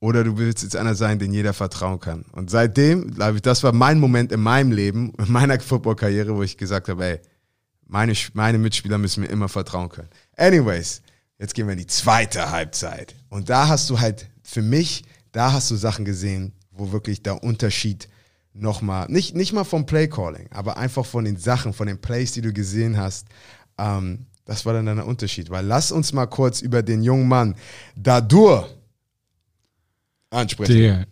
[0.01, 2.27] Oder du willst jetzt einer sein, den jeder vertrauen kann.
[2.33, 6.43] Und seitdem, glaube ich, das war mein Moment in meinem Leben, in meiner Footballkarriere, wo
[6.43, 7.21] ich gesagt habe, ey,
[7.87, 10.11] meine, meine Mitspieler müssen mir immer vertrauen können.
[10.37, 11.01] Anyways,
[11.45, 13.15] jetzt gehen wir in die zweite Halbzeit.
[13.29, 17.45] Und da hast du halt, für mich, da hast du Sachen gesehen, wo wirklich der
[17.45, 18.09] Unterschied
[18.55, 22.41] nochmal, nicht, nicht mal vom Playcalling, aber einfach von den Sachen, von den Plays, die
[22.41, 23.27] du gesehen hast,
[23.77, 25.51] ähm, das war dann der Unterschied.
[25.51, 27.57] Weil lass uns mal kurz über den jungen Mann
[27.95, 28.71] Dadur
[30.31, 30.79] ansprechen.
[30.79, 31.07] Der,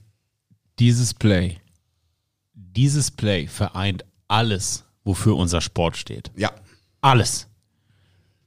[0.79, 1.59] dieses Play,
[2.55, 6.31] dieses Play vereint alles, wofür unser Sport steht.
[6.37, 6.53] Ja.
[7.03, 7.49] Alles.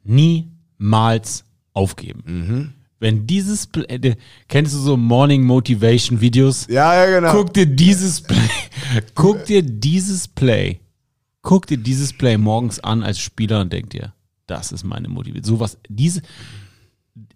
[0.03, 1.43] Niemals
[1.75, 2.73] aufgeben.
[2.99, 4.15] Wenn dieses Play, äh,
[4.47, 6.65] kennst du so Morning Motivation Videos?
[6.67, 7.33] Ja, ja, genau.
[7.33, 8.49] Guck dir dieses Play,
[9.15, 10.79] guck dir dieses Play,
[11.41, 14.13] guck dir dieses Play morgens an als Spieler und denk dir,
[14.47, 15.57] das ist meine Motivation.
[15.57, 16.21] Sowas, diese,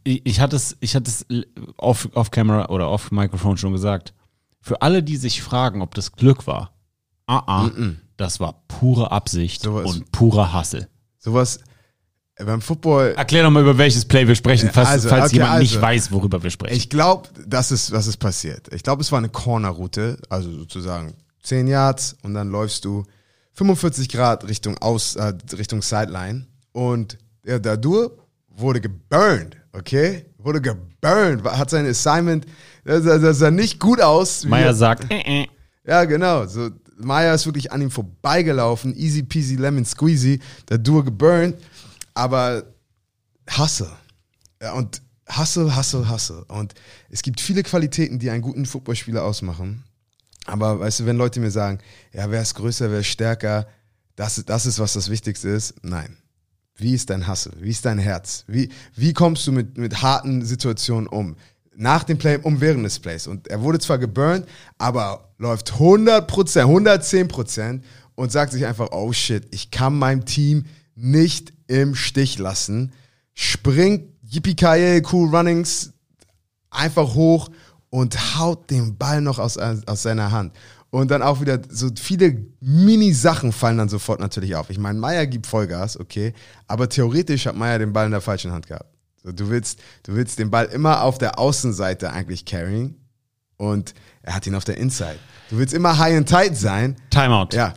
[0.03, 1.25] ich hatte es, ich hatte es
[1.77, 4.13] off, off Camera oder off Mikrofon schon gesagt.
[4.61, 6.73] Für alle, die sich fragen, ob das Glück war,
[7.27, 7.71] ah, ah,
[8.17, 10.89] das war pure Absicht Sowas- und purer Hassel.
[11.17, 11.59] Sowas
[12.45, 13.13] beim Football.
[13.17, 15.81] Erklär doch mal, über welches Play wir sprechen, falls, Also, falls okay, jemand nicht also.
[15.81, 16.75] weiß, worüber wir sprechen.
[16.75, 18.67] Ich glaube, das ist, was ist passiert.
[18.73, 21.13] Ich glaube, es war eine Corner-Route, also sozusagen
[21.43, 23.03] 10 Yards und dann läufst du
[23.53, 28.17] 45 Grad Richtung Aus, äh, Richtung Sideline und der Dadur
[28.49, 30.25] wurde geburnt, okay?
[30.37, 32.45] Wurde geburnt, war- hat sein Assignment,
[32.85, 34.45] das, sah- das sah nicht gut aus.
[34.45, 35.47] Meier sagt, äh, äh.
[35.85, 36.45] Ja, genau.
[36.45, 38.95] So, Maya ist wirklich an ihm vorbeigelaufen.
[38.95, 40.39] Easy peasy lemon squeezy.
[40.69, 41.55] Der Dur geburnt.
[42.19, 42.63] Aber
[43.57, 43.89] Hustle.
[44.75, 46.43] Und Hustle, Hustle, Hustle.
[46.49, 46.73] Und
[47.09, 49.85] es gibt viele Qualitäten, die einen guten Footballspieler ausmachen.
[50.45, 51.79] Aber weißt du, wenn Leute mir sagen,
[52.11, 53.67] ja, wer ist größer, wer ist stärker,
[54.17, 55.75] das, das ist, was das Wichtigste ist.
[55.81, 56.17] Nein.
[56.75, 57.53] Wie ist dein Hustle?
[57.57, 58.43] Wie ist dein Herz?
[58.47, 61.37] Wie, wie kommst du mit, mit harten Situationen um?
[61.73, 63.27] Nach dem Play, um während des Plays.
[63.27, 64.45] Und er wurde zwar geburnt,
[64.77, 67.81] aber läuft 100%, 110%
[68.15, 70.65] und sagt sich einfach, oh shit, ich kann meinem Team
[70.99, 72.93] nicht im Stich lassen.
[73.33, 74.55] Springt, yippie
[75.11, 75.93] cool runnings,
[76.69, 77.49] einfach hoch
[77.89, 80.53] und haut den Ball noch aus, aus seiner Hand.
[80.91, 84.69] Und dann auch wieder so viele Mini-Sachen fallen dann sofort natürlich auf.
[84.69, 86.33] Ich meine, Meier gibt Vollgas, okay,
[86.67, 88.89] aber theoretisch hat Meier den Ball in der falschen Hand gehabt.
[89.23, 92.95] So, du, willst, du willst den Ball immer auf der Außenseite eigentlich carryen
[93.57, 93.93] und
[94.23, 95.19] er hat ihn auf der Inside.
[95.49, 96.95] Du willst immer high and tight sein.
[97.11, 97.49] Timeout.
[97.51, 97.73] Ja,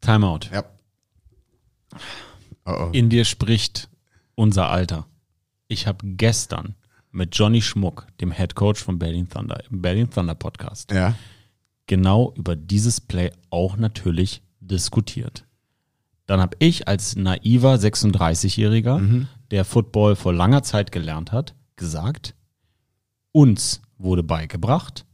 [0.00, 0.40] Timeout.
[0.52, 0.64] ja.
[2.66, 2.88] Oh, oh.
[2.92, 3.88] In dir spricht
[4.34, 5.06] unser Alter.
[5.68, 6.74] Ich habe gestern
[7.10, 11.14] mit Johnny Schmuck, dem Head Coach von Berlin Thunder, im Berlin Thunder Podcast, Ja.
[11.86, 15.44] genau über dieses Play auch natürlich diskutiert.
[16.26, 22.34] Dann habe ich als naiver 36-Jähriger, der Football vor langer Zeit gelernt hat, gesagt,
[23.32, 25.04] uns wurde beigebracht,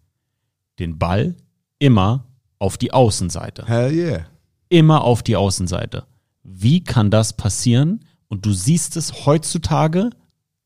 [0.79, 1.35] den Ball
[1.79, 2.27] immer
[2.59, 4.27] auf die Außenseite Hell yeah.
[4.69, 6.07] immer auf die Außenseite.
[6.49, 8.05] Wie kann das passieren?
[8.29, 10.11] Und du siehst es heutzutage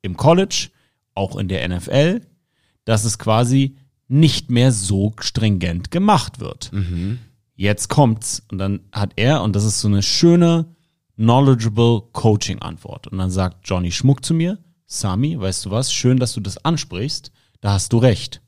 [0.03, 0.71] im College,
[1.15, 2.21] auch in der NFL,
[2.85, 3.77] dass es quasi
[4.09, 6.71] nicht mehr so stringent gemacht wird.
[7.55, 10.75] Jetzt kommt's und dann hat er, und das ist so eine schöne,
[11.17, 13.09] knowledgeable Coaching-Antwort.
[13.09, 16.65] Und dann sagt Johnny Schmuck zu mir, Sami, weißt du was, schön, dass du das
[16.65, 18.41] ansprichst, da hast du recht.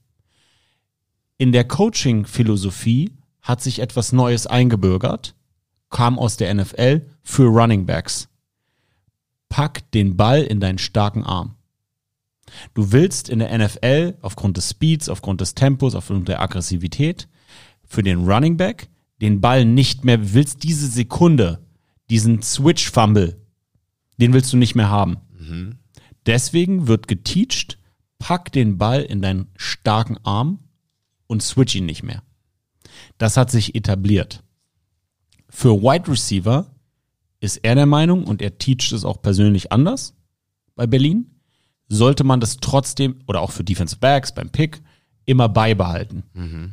[1.36, 3.12] In der Coaching-Philosophie
[3.42, 5.34] hat sich etwas Neues eingebürgert,
[5.92, 8.28] kam aus der NFL für Running Backs.
[9.48, 11.54] Pack den Ball in deinen starken Arm.
[12.74, 17.28] Du willst in der NFL aufgrund des Speeds, aufgrund des Tempos, aufgrund der Aggressivität
[17.84, 18.88] für den Running Back
[19.20, 21.64] den Ball nicht mehr, willst diese Sekunde,
[22.10, 23.40] diesen Switch-Fumble,
[24.20, 25.18] den willst du nicht mehr haben.
[26.26, 27.78] Deswegen wird geteacht,
[28.18, 30.58] pack den Ball in deinen starken Arm
[31.26, 32.22] und switch ihn nicht mehr.
[33.18, 34.41] Das hat sich etabliert.
[35.54, 36.66] Für Wide Receiver
[37.38, 40.14] ist er der Meinung, und er teacht es auch persönlich anders
[40.74, 41.30] bei Berlin,
[41.88, 44.82] sollte man das trotzdem, oder auch für Defensive Backs beim Pick,
[45.26, 46.24] immer beibehalten,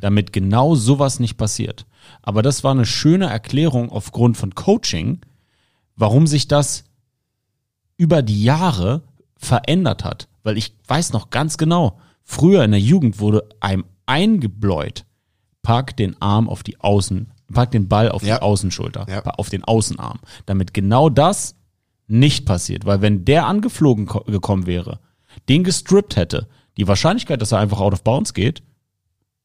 [0.02, 1.86] damit genau sowas nicht passiert.
[2.22, 5.20] Aber das war eine schöne Erklärung aufgrund von Coaching,
[5.96, 6.86] warum sich das
[7.98, 9.04] über die Jahre
[9.36, 10.30] verändert hat.
[10.44, 15.06] Weil ich weiß noch ganz genau, früher in der Jugend wurde einem eingebläut,
[15.62, 18.38] pack den Arm auf die Außen, pack den Ball auf Ja.
[18.38, 19.22] die Außenschulter, Ja.
[19.24, 21.56] auf den Außenarm, damit genau das
[22.08, 22.86] nicht passiert.
[22.86, 25.00] Weil wenn der angeflogen ko- gekommen wäre,
[25.47, 26.47] den gestrippt hätte,
[26.78, 28.64] die Wahrscheinlichkeit, dass er einfach out of bounds geht,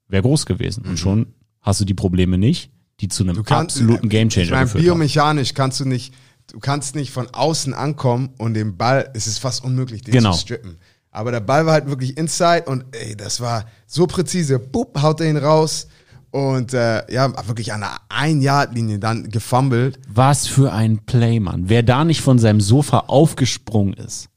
[0.09, 0.85] wäre groß gewesen.
[0.87, 4.83] Und schon hast du die Probleme nicht, die zu einem absoluten Gamechanger Ich meine, geführt
[4.83, 4.87] haben.
[4.87, 6.15] biomechanisch kannst du nicht,
[6.53, 10.33] du kannst nicht von außen ankommen und den Ball, es ist fast unmöglich, den Genau.
[10.33, 10.79] zu strippen.
[11.11, 14.59] Aber der Ball war halt wirklich inside und ey, das war so präzise.
[14.59, 15.87] Boop, haut er ihn raus
[16.35, 20.01] und äh, ja, wirklich an der Ein-Yard-Linie dann gefummelt.
[20.09, 21.69] Was für ein Play, Mann.
[21.69, 24.29] Wer da nicht von seinem Sofa aufgesprungen ist.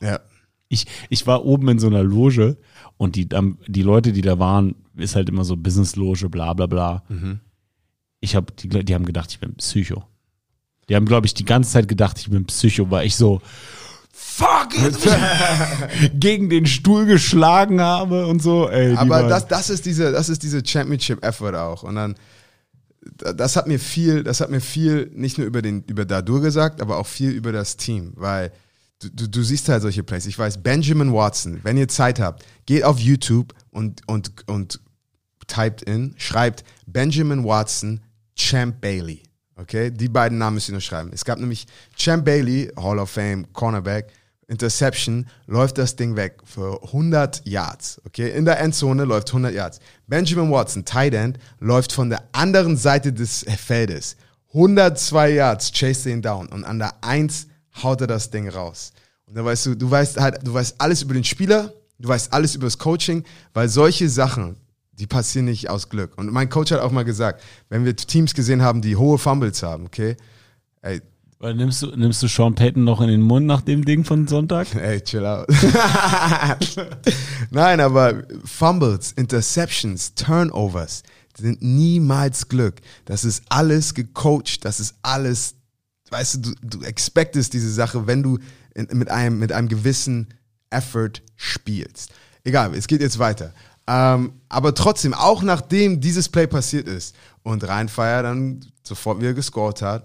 [0.00, 0.20] Ja.
[0.68, 2.58] Ich, ich war oben in so einer Loge
[2.96, 6.66] und die, ähm, die Leute, die da waren, ist halt immer so Business-Loge, bla bla
[6.66, 7.02] bla.
[8.20, 10.04] Ich hab, die, die haben gedacht, ich bin Psycho.
[10.88, 13.40] Die haben, glaube ich, die ganze Zeit gedacht, ich bin Psycho, weil ich so
[14.38, 14.68] fuck
[16.14, 18.68] gegen den Stuhl geschlagen habe und so.
[18.68, 21.82] Ey, Aber das, das ist diese, das ist diese Championship-Effort auch.
[21.82, 22.14] Und dann,
[23.18, 26.80] das hat mir viel, das hat mir viel nicht nur über den, über Dadur gesagt,
[26.80, 28.52] aber auch viel über das Team, weil
[29.00, 30.26] du, du, du siehst halt solche Plays.
[30.26, 34.80] Ich weiß, Benjamin Watson, wenn ihr Zeit habt, geht auf YouTube und, und, und
[35.48, 38.00] typt in, schreibt Benjamin Watson
[38.36, 39.22] Champ Bailey.
[39.56, 41.10] Okay, die beiden Namen müsst ihr nur schreiben.
[41.12, 41.66] Es gab nämlich
[41.96, 44.12] Champ Bailey, Hall of Fame, Cornerback,
[44.48, 48.00] Interception, läuft das Ding weg für 100 Yards.
[48.06, 49.78] Okay, in der Endzone läuft 100 Yards.
[50.06, 54.16] Benjamin Watson, Tight End, läuft von der anderen Seite des Feldes.
[54.54, 57.46] 102 Yards, chase ihn down und an der 1
[57.82, 58.92] haut er das Ding raus.
[59.26, 62.32] Und da weißt du, du weißt halt, du weißt alles über den Spieler, du weißt
[62.32, 64.56] alles über das Coaching, weil solche Sachen,
[64.92, 66.16] die passieren nicht aus Glück.
[66.16, 69.62] Und mein Coach hat auch mal gesagt, wenn wir Teams gesehen haben, die hohe Fumbles
[69.62, 70.16] haben, okay,
[70.80, 71.02] ey,
[71.40, 74.26] Weil nimmst du, nimmst du Sean Payton noch in den Mund nach dem Ding von
[74.26, 74.74] Sonntag?
[74.74, 75.46] Ey, chill out.
[77.50, 81.04] Nein, aber Fumbles, Interceptions, Turnovers
[81.36, 82.80] sind niemals Glück.
[83.04, 85.54] Das ist alles gecoacht, das ist alles,
[86.10, 88.38] weißt du, du, du expectest diese Sache, wenn du
[88.74, 90.26] in, mit, einem, mit einem gewissen
[90.70, 92.10] Effort spielst.
[92.42, 93.54] Egal, es geht jetzt weiter.
[93.86, 97.14] Ähm, aber trotzdem, auch nachdem dieses Play passiert ist
[97.44, 100.04] und Rheinfeier dann sofort wieder gescored hat,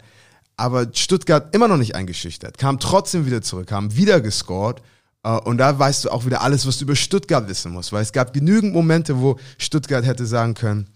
[0.58, 4.82] aber Stuttgart immer noch nicht eingeschüchtert, kam trotzdem wieder zurück, haben wieder gescored.
[5.24, 8.02] Äh, Und da weißt du auch wieder alles, was du über Stuttgart wissen musst, weil
[8.04, 10.88] es gab genügend Momente, wo Stuttgart hätte sagen können,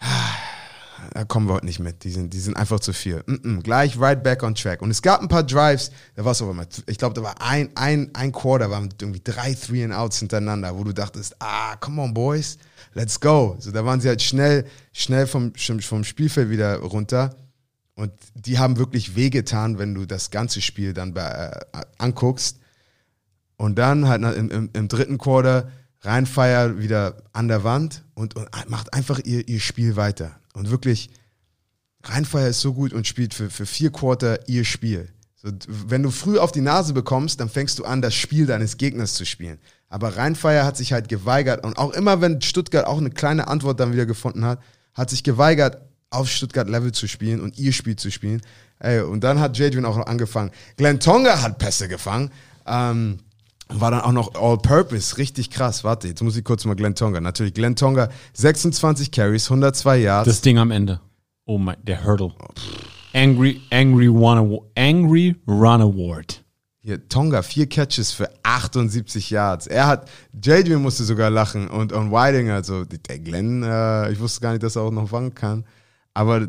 [0.00, 0.06] "Ah,
[1.12, 3.22] da kommen wir heute nicht mit, die sind, die sind einfach zu viel.
[3.26, 4.80] Mm -mm, gleich right back on track.
[4.82, 7.40] Und es gab ein paar Drives, da war es aber mal, ich glaube, da war
[7.40, 11.76] ein, ein, ein Quarter, waren irgendwie drei Three and Outs hintereinander, wo du dachtest, ah,
[11.76, 12.56] come on, boys,
[12.94, 13.56] let's go.
[13.58, 15.52] So, da waren sie halt schnell, schnell vom,
[15.82, 17.34] vom Spielfeld wieder runter.
[17.96, 22.58] Und die haben wirklich wehgetan, wenn du das ganze Spiel dann bei, äh, anguckst.
[23.56, 25.70] Und dann halt im, im, im dritten Quarter
[26.04, 30.32] Rheinfeier wieder an der Wand und, und macht einfach ihr, ihr Spiel weiter.
[30.52, 31.10] Und wirklich,
[32.02, 35.08] Rheinfeier ist so gut und spielt für, für vier Quarter ihr Spiel.
[35.36, 38.76] So, wenn du früh auf die Nase bekommst, dann fängst du an, das Spiel deines
[38.76, 39.58] Gegners zu spielen.
[39.88, 43.80] Aber Rheinfeier hat sich halt geweigert und auch immer, wenn Stuttgart auch eine kleine Antwort
[43.80, 44.60] dann wieder gefunden hat,
[44.92, 45.80] hat sich geweigert,
[46.14, 48.42] auf Stuttgart-Level zu spielen und ihr Spiel zu spielen.
[48.78, 50.50] Ey, und dann hat Jadrian auch noch angefangen.
[50.76, 52.30] Glenn Tonga hat Pässe gefangen.
[52.66, 53.18] Ähm,
[53.68, 55.84] war dann auch noch All-Purpose, richtig krass.
[55.84, 57.20] Warte, jetzt muss ich kurz mal Glenn Tonga.
[57.20, 60.28] Natürlich, Glenn Tonga, 26 Carries, 102 Yards.
[60.28, 61.00] Das Ding am Ende.
[61.46, 62.32] Oh mein, der Hurdle.
[63.14, 64.62] Angry, angry Run Award.
[64.76, 66.42] Angry Run Award.
[66.80, 69.66] Hier, Tonga, vier Catches für 78 Yards.
[69.66, 70.10] Er hat,
[70.42, 74.62] Jadrian musste sogar lachen und, und Whiting, also der Glenn, äh, ich wusste gar nicht,
[74.62, 75.64] dass er auch noch fangen kann.
[76.14, 76.48] Aber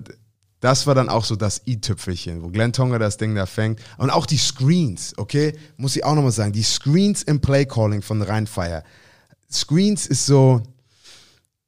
[0.60, 3.80] das war dann auch so das i-Tüpfelchen, wo Glenn Tonga das Ding da fängt.
[3.98, 8.22] Und auch die Screens, okay, muss ich auch nochmal sagen, die Screens im Playcalling von
[8.22, 8.84] Rheinfire.
[9.52, 10.64] Screens ist so,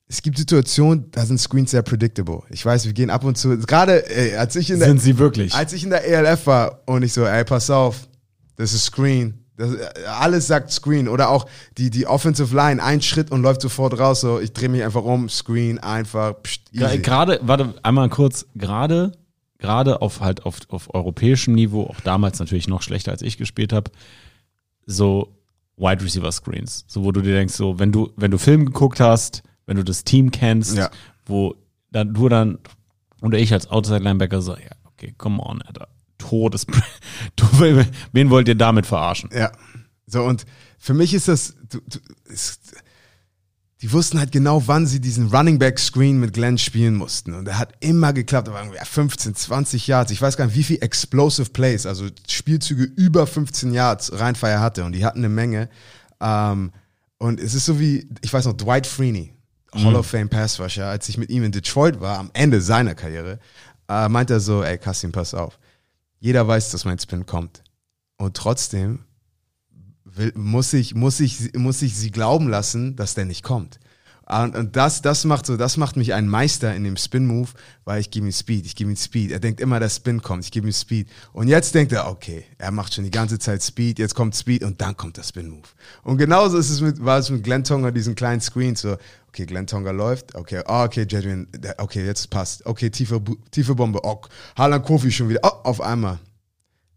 [0.08, 2.42] es gibt Situationen, da sind Screens sehr predictable.
[2.50, 5.18] Ich weiß, wir gehen ab und zu, gerade ey, als ich in der, Sind sie
[5.18, 5.54] wirklich?
[5.54, 8.08] als ich in der ELF war und ich so, ey, pass auf,
[8.56, 9.44] das ist Screen.
[9.58, 9.72] Das,
[10.20, 11.08] alles sagt Screen.
[11.08, 11.48] Oder auch
[11.78, 14.22] die, die Offensive Line, ein Schritt und läuft sofort raus.
[14.22, 16.36] So, ich drehe mich einfach um, Screen, einfach.
[16.72, 19.12] Gerade, warte, einmal kurz, gerade,
[19.58, 23.74] gerade auf halt auf, auf europäischem Niveau, auch damals natürlich noch schlechter als ich gespielt
[23.74, 23.92] habe,
[24.86, 25.34] so
[25.78, 26.86] Wide Receiver Screens.
[26.88, 29.84] So, wo du dir denkst, so, wenn du, wenn du Film geguckt hast, wenn du
[29.84, 30.90] das Team kennst, Ja.
[31.26, 31.56] wo
[31.92, 32.60] dann du dann
[33.22, 35.88] oder ich als Outside Linebacker so, ja, okay, come on, Alter.
[36.28, 36.66] Todes,
[37.36, 37.46] du,
[38.12, 39.30] wen wollt ihr damit verarschen?
[39.34, 39.52] Ja.
[40.06, 40.46] So, und
[40.78, 42.00] für mich ist das, du, du,
[42.32, 42.60] es,
[43.82, 47.34] die wussten halt genau, wann sie diesen Running Back Screen mit Glenn spielen mussten.
[47.34, 48.48] Und er hat immer geklappt.
[48.48, 50.12] Da waren irgendwie 15, 20 Yards.
[50.12, 54.84] Ich weiß gar nicht, wie viel Explosive Plays, also Spielzüge über 15 Yards Rheinfire hatte.
[54.84, 55.70] Und die hatten eine Menge.
[56.20, 56.72] Ähm,
[57.20, 59.34] und es ist so wie, ich weiß noch, Dwight Freeney,
[59.74, 62.96] Hall of Fame Pass Rusher, als ich mit ihm in Detroit war, am Ende seiner
[62.96, 63.40] Karriere,
[63.90, 65.60] äh, meint er so, ey, Kassim, pass auf.
[66.20, 67.64] Jeder weiß, dass mein Spin kommt.
[68.18, 69.00] Und trotzdem
[70.04, 73.80] will, muss, ich, muss, ich, muss ich sie glauben lassen, dass der nicht kommt.
[74.30, 77.50] Und, das, das, macht so, das macht mich ein Meister in dem Spin-Move,
[77.86, 79.32] weil ich gebe ihm Speed, ich gebe ihm Speed.
[79.32, 81.08] Er denkt immer, der Spin kommt, ich gebe ihm Speed.
[81.32, 84.66] Und jetzt denkt er, okay, er macht schon die ganze Zeit Speed, jetzt kommt Speed
[84.66, 85.70] und dann kommt der Spin-Move.
[86.04, 88.98] Und genauso ist es mit, war es mit Glenn Tonga, diesen kleinen Screen, so,
[89.38, 93.22] okay, Glenn Tonga läuft, okay, ah, okay, Jadrian, der- okay, jetzt passt, okay, tiefe,
[93.52, 94.22] tiefe Bombe, oh,
[94.58, 96.18] Harlan Kofi schon wieder, oh, auf einmal.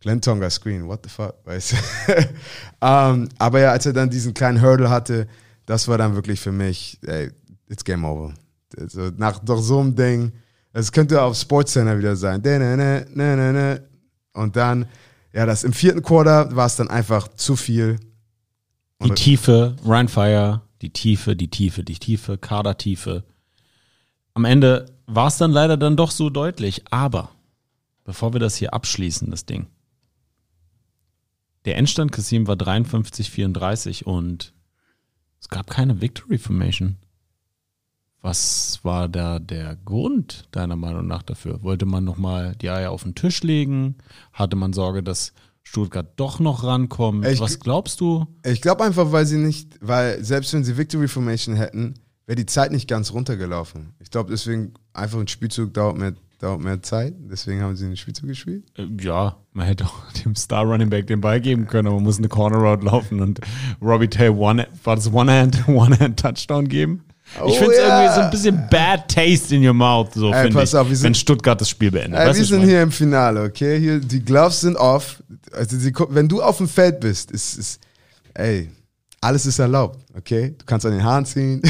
[0.00, 1.76] Glenn Tonga Screen, what the fuck, weißt du?
[2.80, 5.28] ähm, aber ja, als er dann diesen kleinen Hurdle hatte,
[5.66, 7.30] das war dann wirklich für mich, ey,
[7.68, 8.32] it's game over.
[8.78, 10.32] Also nach doch so einem Ding,
[10.72, 12.40] es könnte auf Sportscenter wieder sein.
[14.32, 14.86] Und dann,
[15.34, 17.98] ja, das im vierten Quarter war es dann einfach zu viel.
[19.02, 23.24] Die Tiefe, Rheinfire, die Tiefe, die Tiefe, die Tiefe, Kadertiefe.
[24.34, 27.30] Am Ende war es dann leider dann doch so deutlich, aber
[28.04, 29.66] bevor wir das hier abschließen, das Ding.
[31.64, 34.54] Der Endstand Kassim war 53, 34 und
[35.40, 36.96] es gab keine Victory Formation.
[38.22, 41.62] Was war da der Grund deiner Meinung nach dafür?
[41.62, 43.96] Wollte man nochmal die Eier auf den Tisch legen?
[44.32, 47.26] Hatte man Sorge, dass Stuttgart doch noch rankommt?
[47.26, 48.26] Ich- Was glaubst du?
[48.44, 51.94] Ich glaube einfach, weil sie nicht, weil selbst wenn sie Victory Formation hätten,
[52.26, 53.94] wäre die Zeit nicht ganz runtergelaufen.
[54.00, 57.14] Ich glaube, deswegen einfach ein Spielzug dauert mehr, dauert mehr Zeit.
[57.30, 58.64] Deswegen haben sie einen Spielzug gespielt.
[58.76, 62.04] Äh, Ja, man hätte auch dem Star Running Back den Ball geben können, aber man
[62.04, 63.40] muss eine Corner Route laufen und
[63.82, 67.04] Robbie Taylor one, war das One-Hand, One-Hand-Touchdown geben.
[67.40, 68.00] Oh, ich finde es ja.
[68.02, 70.96] irgendwie so ein bisschen bad taste in your mouth, so finde pass ich, auf, wir
[70.96, 72.18] sind- wenn Stuttgart das Spiel beendet.
[72.18, 73.78] Ey, wir sind hier im Finale, okay?
[73.78, 75.22] Hier, die Gloves sind off.
[75.52, 77.80] Also gu- wenn du auf dem Feld bist, ist, ist
[78.34, 78.70] ey,
[79.20, 80.54] alles ist erlaubt, okay?
[80.56, 81.62] Du kannst an den Haaren ziehen,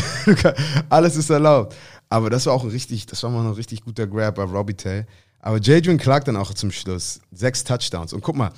[0.88, 1.74] alles ist erlaubt.
[2.08, 4.74] Aber das war auch ein richtig, das war mal ein richtig guter Grab bei Robbie
[4.74, 5.04] Tay.
[5.40, 7.20] Aber Jadrian Clark dann auch zum Schluss.
[7.32, 8.12] Sechs Touchdowns.
[8.12, 8.50] Und guck mal,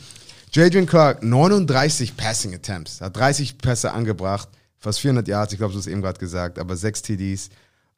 [0.53, 4.49] Jadrian Clark, 39 Passing Attempts, hat 30 Pässe angebracht,
[4.79, 7.51] fast 400 Yards, ich glaube, du hast eben gerade gesagt, aber sechs TDs.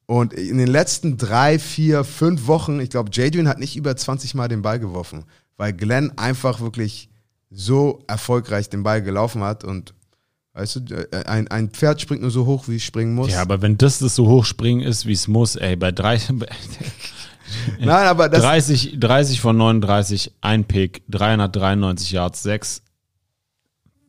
[0.07, 4.35] Und in den letzten drei, vier, fünf Wochen, ich glaube, Jadrian hat nicht über 20
[4.35, 5.25] Mal den Ball geworfen,
[5.57, 7.09] weil Glenn einfach wirklich
[7.55, 9.95] so erfolgreich den Ball gelaufen hat und
[10.55, 13.31] weißt du, äh, ein, ein Pferd springt nur so hoch, wie es springen muss.
[13.31, 16.21] Ja, aber wenn das das so hochspringen ist, wie es muss, ey, bei drei,
[17.79, 22.83] Nein, aber das, 30, 30 von 39, ein Pick, 393 Yards, sechs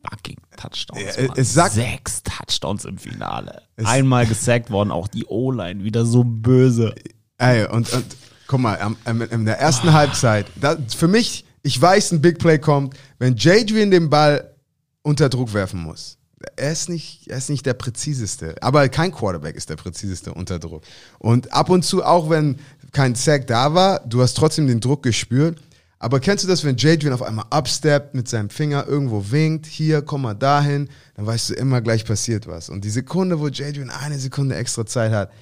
[0.08, 1.16] fucking Touchdowns.
[1.16, 1.36] Ja, Mann.
[1.36, 3.62] es sagt- sechs Touchdowns im Finale.
[3.76, 6.94] Einmal gesackt worden, auch die O-Line wieder so böse.
[7.38, 8.04] Ey, und, und
[8.46, 12.94] guck mal, in der ersten Halbzeit, da, für mich, ich weiß, ein Big Play kommt,
[13.18, 14.54] wenn Jadrian den Ball
[15.02, 16.16] unter Druck werfen muss.
[16.54, 20.60] Er ist, nicht, er ist nicht der präziseste, aber kein Quarterback ist der präziseste unter
[20.60, 20.84] Druck.
[21.18, 22.60] Und ab und zu, auch wenn
[22.92, 25.58] kein Sack da war, du hast trotzdem den Druck gespürt.
[25.98, 30.02] Aber kennst du das, wenn Jadrian auf einmal upsteppt, mit seinem Finger irgendwo winkt, hier,
[30.02, 32.68] komm mal dahin, dann weißt du immer gleich passiert was.
[32.68, 35.32] Und die Sekunde, wo Jadrian eine Sekunde extra Zeit hat,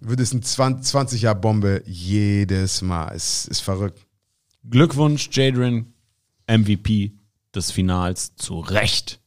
[0.00, 3.14] wird es eine 20-Jahr-Bombe jedes Mal.
[3.14, 4.03] Es ist verrückt.
[4.68, 5.92] Glückwunsch, Jadrian,
[6.46, 7.12] MVP
[7.54, 9.20] des Finals, zu Recht.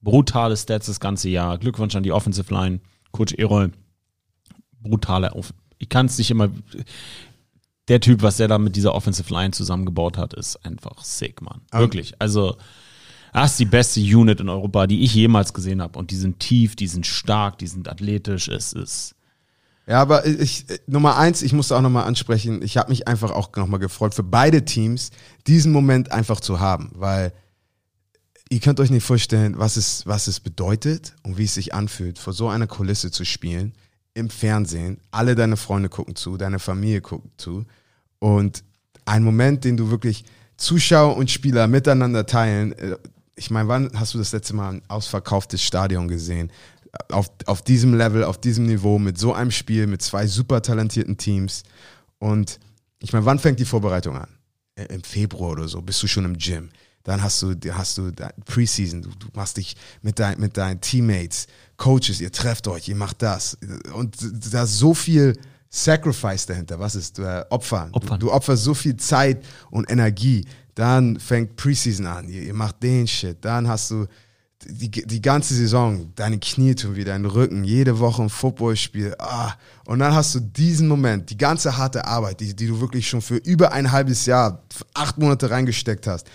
[0.00, 1.58] Brutale Stats das ganze Jahr.
[1.58, 2.80] Glückwunsch an die Offensive Line.
[3.10, 3.72] Coach Erol,
[4.80, 6.50] brutale Auf Ich kann es nicht immer.
[7.88, 11.62] Der Typ, was der da mit dieser Offensive Line zusammengebaut hat, ist einfach sick, Mann.
[11.72, 12.14] Wirklich.
[12.20, 12.56] Also,
[13.32, 15.98] das ist die beste Unit in Europa, die ich jemals gesehen habe.
[15.98, 18.48] Und die sind tief, die sind stark, die sind athletisch.
[18.48, 19.15] Es ist.
[19.88, 23.54] Ja, aber ich, Nummer eins, ich musste auch nochmal ansprechen, ich habe mich einfach auch
[23.54, 25.10] nochmal gefreut, für beide Teams
[25.46, 27.32] diesen Moment einfach zu haben, weil
[28.48, 32.18] ihr könnt euch nicht vorstellen, was es, was es bedeutet und wie es sich anfühlt,
[32.18, 33.74] vor so einer Kulisse zu spielen,
[34.14, 37.64] im Fernsehen, alle deine Freunde gucken zu, deine Familie guckt zu
[38.18, 38.64] und
[39.04, 40.24] ein Moment, den du wirklich
[40.56, 42.72] Zuschauer und Spieler miteinander teilen.
[42.78, 42.96] äh,
[43.36, 46.50] Ich meine, wann hast du das letzte Mal ein ausverkauftes Stadion gesehen?
[47.10, 51.16] Auf, auf diesem Level, auf diesem Niveau, mit so einem Spiel, mit zwei super talentierten
[51.16, 51.62] Teams.
[52.18, 52.58] Und
[53.00, 54.28] ich meine, wann fängt die Vorbereitung an?
[54.90, 56.68] Im Februar oder so, bist du schon im Gym.
[57.02, 58.10] Dann hast du, hast du
[58.44, 62.96] Preseason, du, du machst dich mit, dein, mit deinen Teammates, Coaches, ihr trefft euch, ihr
[62.96, 63.56] macht das.
[63.94, 64.16] Und
[64.52, 65.38] da ist so viel
[65.68, 66.78] Sacrifice dahinter.
[66.78, 67.90] Was ist äh, Opfern?
[67.92, 68.18] Opfern.
[68.18, 70.44] Du, du opferst so viel Zeit und Energie.
[70.74, 73.38] Dann fängt Preseason an, ihr, ihr macht den Shit.
[73.44, 74.06] Dann hast du
[74.64, 79.14] die, die ganze Saison, deine Knie tun weh, deinen Rücken, jede Woche ein Footballspiel.
[79.18, 79.52] Ah.
[79.84, 83.22] Und dann hast du diesen Moment, die ganze harte Arbeit, die, die du wirklich schon
[83.22, 84.62] für über ein halbes Jahr,
[84.94, 86.26] acht Monate reingesteckt hast.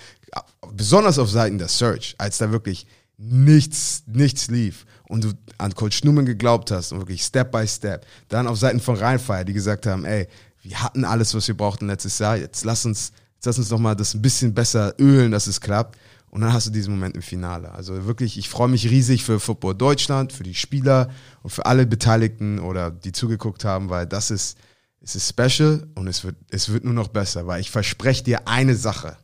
[0.73, 2.85] Besonders auf Seiten der Search, als da wirklich
[3.17, 8.05] nichts, nichts lief und du an Coach Newman geglaubt hast und wirklich Step by Step.
[8.29, 10.27] Dann auf Seiten von Rheinfire, die gesagt haben, ey,
[10.63, 13.79] wir hatten alles, was wir brauchten letztes Jahr, jetzt lass uns, jetzt lass uns noch
[13.79, 15.97] mal das ein bisschen besser ölen, dass es klappt.
[16.31, 17.73] Und dann hast du diesen Moment im Finale.
[17.73, 21.09] Also wirklich, ich freue mich riesig für Football Deutschland, für die Spieler
[21.43, 24.57] und für alle Beteiligten oder die zugeguckt haben, weil das ist,
[25.01, 28.47] es ist special und es wird, es wird nur noch besser, weil ich verspreche dir
[28.47, 29.17] eine Sache.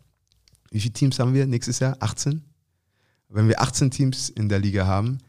[0.70, 1.96] Wie viele Teams haben wir nächstes Jahr?
[2.02, 2.44] 18?
[3.30, 5.20] Wenn wir 18 Teams in der Liga haben,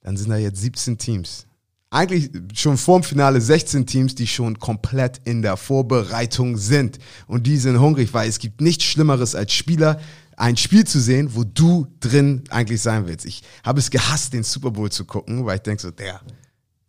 [0.00, 1.46] dann sind da jetzt 17 Teams.
[1.90, 6.98] Eigentlich schon vor dem Finale 16 Teams, die schon komplett in der Vorbereitung sind.
[7.28, 10.00] Und die sind hungrig, weil es gibt nichts Schlimmeres als Spieler,
[10.40, 13.26] ein Spiel zu sehen, wo du drin eigentlich sein willst.
[13.26, 16.20] Ich habe es gehasst, den Super Bowl zu gucken, weil ich denke so, der,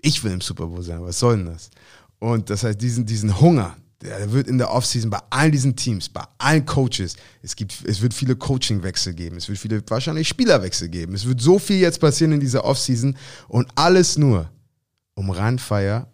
[0.01, 1.69] ich will im Super Bowl sein, was soll denn das?
[2.19, 6.07] Und das heißt, diesen, diesen Hunger, der wird in der Offseason bei all diesen Teams,
[6.07, 10.87] bei allen Coaches, es, gibt, es wird viele Coachingwechsel geben, es wird viele wahrscheinlich Spielerwechsel
[10.87, 11.13] geben.
[11.13, 13.17] Es wird so viel jetzt passieren in dieser Offseason
[13.49, 14.49] und alles nur,
[15.13, 16.10] um Rheinfeier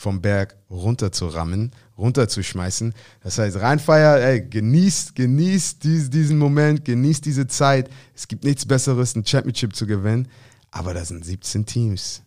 [0.00, 2.94] vom Berg runterzurammen, runterzuschmeißen.
[3.22, 7.90] Das heißt, Rheinfeier, ey, genießt, genießt dies, diesen Moment, genießt diese Zeit.
[8.14, 10.28] Es gibt nichts Besseres, ein Championship zu gewinnen.
[10.70, 12.22] Aber da sind 17 Teams,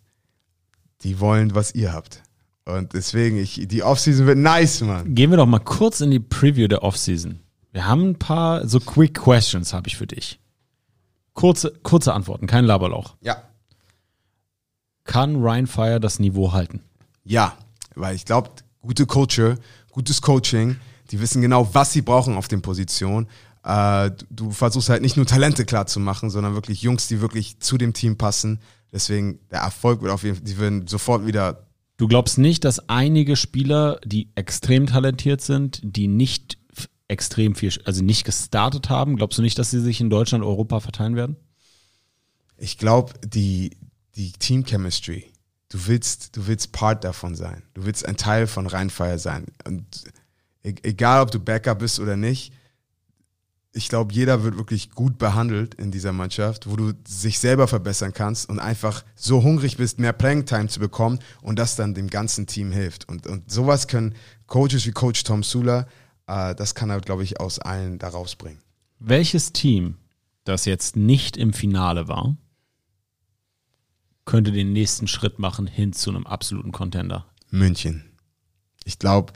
[1.02, 2.22] die wollen, was ihr habt.
[2.66, 5.16] Und deswegen, ich, die Offseason wird nice, Mann.
[5.16, 7.40] Gehen wir doch mal kurz in die Preview der Offseason.
[7.72, 10.40] Wir haben ein paar so Quick Questions habe ich für dich.
[11.34, 13.16] Kurze, kurze Antworten, kein Laberlauch.
[13.22, 13.42] Ja.
[15.06, 16.84] Kann Ryan Fire das Niveau halten?
[17.24, 17.58] Ja,
[17.96, 18.50] weil ich glaube,
[18.82, 19.58] gute Culture,
[19.92, 20.76] gutes Coaching,
[21.12, 23.28] die wissen genau, was sie brauchen auf den Positionen.
[23.64, 27.60] Äh, du, versuchst halt nicht nur Talente klar zu machen, sondern wirklich Jungs, die wirklich
[27.60, 28.60] zu dem Team passen.
[28.92, 31.68] Deswegen, der Erfolg wird auf jeden Fall, die werden sofort wieder.
[31.98, 36.58] Du glaubst nicht, dass einige Spieler, die extrem talentiert sind, die nicht
[37.08, 40.80] extrem viel, also nicht gestartet haben, glaubst du nicht, dass sie sich in Deutschland, Europa
[40.80, 41.38] verteilen werden?
[42.58, 43.72] Ich glaube, die,
[44.16, 45.33] die Team Chemistry,
[45.74, 47.64] du willst, du willst Part davon sein.
[47.74, 49.48] Du willst ein Teil von Rheinfire sein.
[49.66, 49.84] Und
[50.64, 52.54] e- egal, ob du Backup bist oder nicht,
[53.76, 58.14] ich glaube, jeder wird wirklich gut behandelt in dieser Mannschaft, wo du sich selber verbessern
[58.14, 62.08] kannst und einfach so hungrig bist, mehr Playing Time zu bekommen und das dann dem
[62.08, 63.10] ganzen Team hilft.
[63.10, 64.14] Und, und sowas können
[64.46, 65.88] Coaches wie Coach Tom Sula,
[66.28, 68.62] äh, das kann er, glaube ich, aus allen da rausbringen.
[69.00, 69.98] Welches Team,
[70.44, 72.38] das jetzt nicht im Finale war,
[74.26, 77.26] könnte den nächsten Schritt machen hin zu einem absoluten Contender?
[77.50, 78.04] München.
[78.86, 79.34] Ich glaube,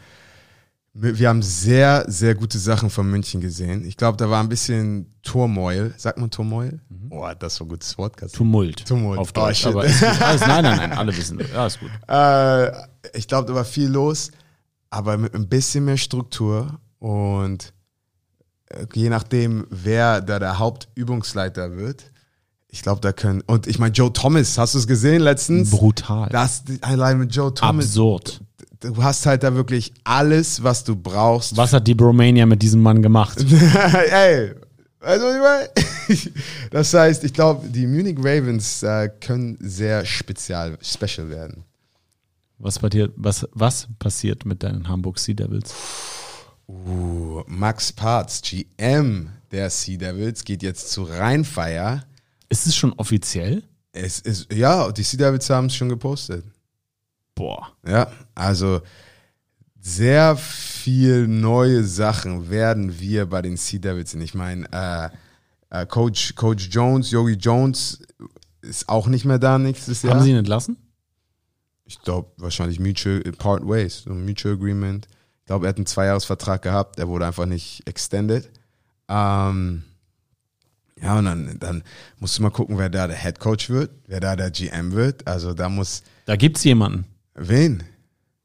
[0.94, 3.86] wir haben sehr, sehr gute Sachen von München gesehen.
[3.86, 5.94] Ich glaube, da war ein bisschen Turmoil.
[5.98, 6.80] Sagt man Turmoil?
[7.12, 8.18] Oh, das war ein gutes Wort.
[8.18, 8.36] Kassi.
[8.36, 8.84] Tumult.
[8.88, 9.20] Tumult.
[9.20, 9.58] Auf Oh, Deutsch.
[9.60, 9.68] shit.
[9.68, 9.82] aber.
[9.82, 10.02] Alles,
[10.42, 11.40] nein, nein, nein, alle wissen.
[11.54, 11.92] Ja, ist gut.
[12.08, 12.72] Äh,
[13.14, 14.32] ich glaube, da war viel los,
[14.90, 17.74] aber mit ein bisschen mehr Struktur und
[18.70, 22.12] äh, je nachdem, wer da der Hauptübungsleiter wird,
[22.78, 23.42] ich glaube, da können.
[23.48, 25.72] Und ich meine, Joe Thomas, hast du es gesehen letztens?
[25.72, 26.30] Brutal.
[26.30, 27.86] Das allein mit Joe Thomas.
[27.86, 28.42] Absurd.
[28.80, 31.58] Du hast halt da wirklich alles, was du brauchst.
[31.58, 33.40] Was hat die Bromania mit diesem Mann gemacht?
[34.12, 34.54] Ey,
[35.00, 35.70] was ich meine?
[36.70, 41.64] Das heißt, ich glaube, die Munich Ravens äh, können sehr spezial, special werden.
[42.60, 45.74] Was passiert, was, was passiert mit deinen Hamburg Sea Devils?
[46.68, 52.04] Uh, Max Parts, GM der Sea Devils, geht jetzt zu Rheinfire.
[52.50, 53.64] Ist es schon offiziell?
[53.92, 56.46] Es ist, ja, die Sea Devils haben es schon gepostet.
[57.36, 57.74] Boah.
[57.86, 58.82] Ja, also
[59.80, 64.22] sehr viel neue Sachen werden wir bei den Sea Devils sehen.
[64.22, 65.10] Ich meine, äh,
[65.70, 68.00] äh, Coach, Coach Jones, Yogi Jones
[68.62, 70.16] ist auch nicht mehr da nächstes Jahr.
[70.16, 70.78] Haben sie ihn entlassen?
[71.86, 75.08] Ich glaube, wahrscheinlich Mutual Part Ways, so ein Mutual Agreement.
[75.40, 78.50] Ich glaube, er hat einen Zweijahresvertrag gehabt, der wurde einfach nicht extended.
[79.08, 79.84] Ähm,
[81.02, 81.84] ja, und dann, dann
[82.20, 85.28] musst du mal gucken, wer da der Head Coach wird, wer da der GM wird.
[85.28, 87.06] Also da muss, Da gibt's jemanden.
[87.36, 87.84] wen?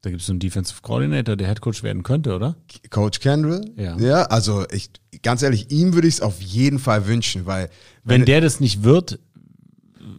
[0.01, 2.57] Da gibt's so einen Defensive Coordinator, der Head Coach werden könnte, oder?
[2.89, 3.63] Coach Kendall?
[3.77, 3.97] Ja.
[3.97, 4.89] Ja, also ich,
[5.21, 7.69] ganz ehrlich, ihm würde ich es auf jeden Fall wünschen, weil,
[8.03, 9.19] Wenn der das nicht wird,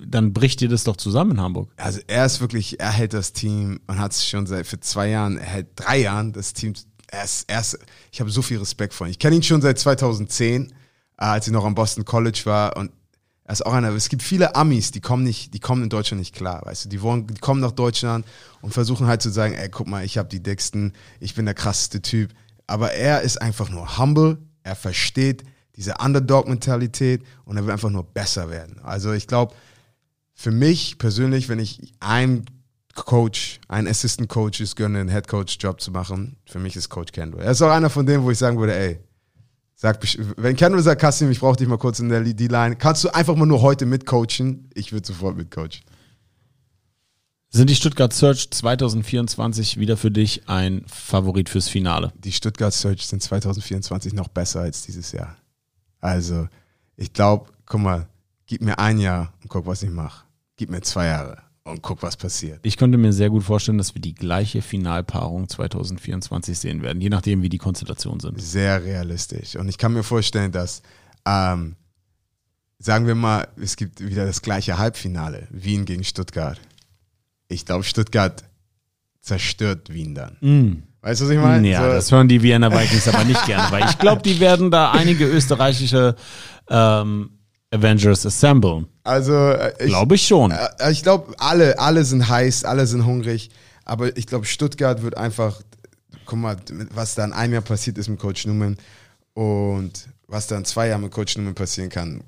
[0.06, 1.70] dann bricht dir das doch zusammen in Hamburg.
[1.76, 5.08] also er ist wirklich, er hält das Team und hat es schon seit für zwei
[5.10, 6.72] Jahren, er hält drei Jahren das Team.
[7.08, 7.78] Er ist, er ist,
[8.10, 9.10] ich habe so viel Respekt vor ihm.
[9.10, 10.74] Ich kenne ihn schon seit 2010, äh,
[11.16, 12.90] als ich noch am Boston College war und
[13.46, 13.90] er ist auch einer.
[13.90, 16.88] Es gibt viele Amis, die kommen nicht, die kommen in Deutschland nicht klar, weißt du.
[16.88, 18.24] Die wollen, die kommen nach Deutschland
[18.62, 21.54] und versuchen halt zu sagen, ey, guck mal, ich habe die dicksten, ich bin der
[21.54, 22.32] krasseste Typ.
[22.66, 24.38] Aber er ist einfach nur humble.
[24.62, 25.44] Er versteht
[25.76, 28.80] diese Underdog-Mentalität und er will einfach nur besser werden.
[28.82, 29.54] Also ich glaube,
[30.32, 32.46] für mich persönlich, wenn ich einen
[32.94, 36.88] Coach, einen Assistant Coach ist, gönne, einen Head Coach Job zu machen, für mich ist
[36.88, 37.42] Coach Kendall.
[37.42, 39.00] Er ist auch einer von denen, wo ich sagen würde, ey,
[39.84, 39.98] sag,
[40.38, 43.36] wenn Kendall sagt, Kassim, ich brauche dich mal kurz in der D-Line, kannst du einfach
[43.36, 44.70] mal nur heute mitcoachen?
[44.72, 45.82] Ich würde sofort mitcoachen.
[47.50, 52.14] Sind die Stuttgart Search 2024 wieder für dich ein Favorit fürs Finale?
[52.16, 55.36] Die Stuttgart Search sind 2024 noch besser als dieses Jahr.
[56.00, 56.48] Also,
[56.96, 58.08] ich glaube, guck mal,
[58.46, 60.24] gib mir ein Jahr und guck, was ich mache.
[60.56, 62.60] Gib mir zwei Jahre und guck, was passiert.
[62.62, 67.08] Ich könnte mir sehr gut vorstellen, dass wir die gleiche Finalpaarung 2024 sehen werden, je
[67.08, 68.40] nachdem, wie die Konstellationen sind.
[68.40, 69.56] sehr realistisch.
[69.56, 70.82] Und ich kann mir vorstellen, dass,
[71.26, 71.76] ähm,
[72.78, 76.60] sagen wir mal, es gibt wieder das gleiche Halbfinale, Wien gegen Stuttgart.
[77.48, 78.44] Ich glaube, Stuttgart
[79.22, 80.82] zerstört Wien dann.
[81.00, 81.66] Weißt du, was ich meine?
[81.68, 84.70] Ja, So- das hören die Vienna Vikings aber nicht gerne, weil ich glaube, die werden
[84.70, 86.14] da einige österreichische
[86.68, 87.30] ähm,
[87.70, 88.86] Avengers assemblen.
[89.04, 90.50] Also, äh, ich, Glaube ich schon.
[90.50, 93.50] Äh, Ich glaube, alle, alle sind heiß, alle sind hungrig.
[93.84, 95.60] Aber ich glaube, Stuttgart wird einfach,
[96.24, 96.56] guck mal,
[96.94, 98.78] was da in einem Jahr passiert ist mit Coach Newman
[99.34, 102.24] und was da in zwei Jahren mit Coach Newman passieren kann,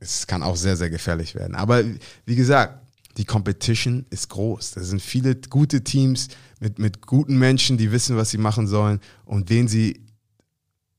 [0.00, 1.54] es kann auch sehr, sehr gefährlich werden.
[1.54, 1.82] Aber
[2.26, 2.78] wie gesagt,
[3.16, 4.72] die Competition ist groß.
[4.72, 6.28] Da sind viele gute Teams
[6.60, 10.04] mit, mit guten Menschen, die wissen, was sie machen sollen und wen sie,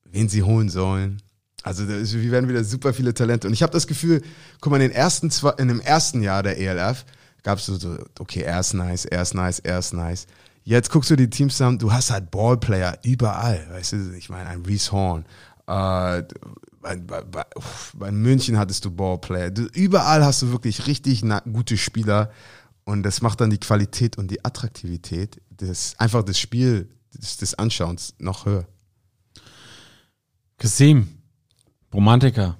[0.05, 1.21] wen sie holen sollen.
[1.63, 3.47] Also wir werden wieder super viele Talente.
[3.47, 4.21] Und ich habe das Gefühl,
[4.61, 7.05] guck mal, in, den ersten zwei, in dem ersten Jahr der ELF
[7.43, 10.25] gab es so, so, okay, er ist nice, er ist nice, er ist nice.
[10.63, 14.49] Jetzt guckst du die Teams an, du hast halt Ballplayer überall, weißt du, ich meine,
[14.49, 15.25] ein Reese Horn,
[15.67, 16.23] äh,
[16.81, 17.45] bei, bei, bei,
[17.93, 22.31] bei München hattest du Ballplayer, du, überall hast du wirklich richtig gute Spieler
[22.85, 27.55] und das macht dann die Qualität und die Attraktivität des, einfach des Spiel, des, des
[27.55, 28.65] Anschauens noch höher.
[30.57, 31.07] Kasim,
[31.91, 32.59] Romantiker,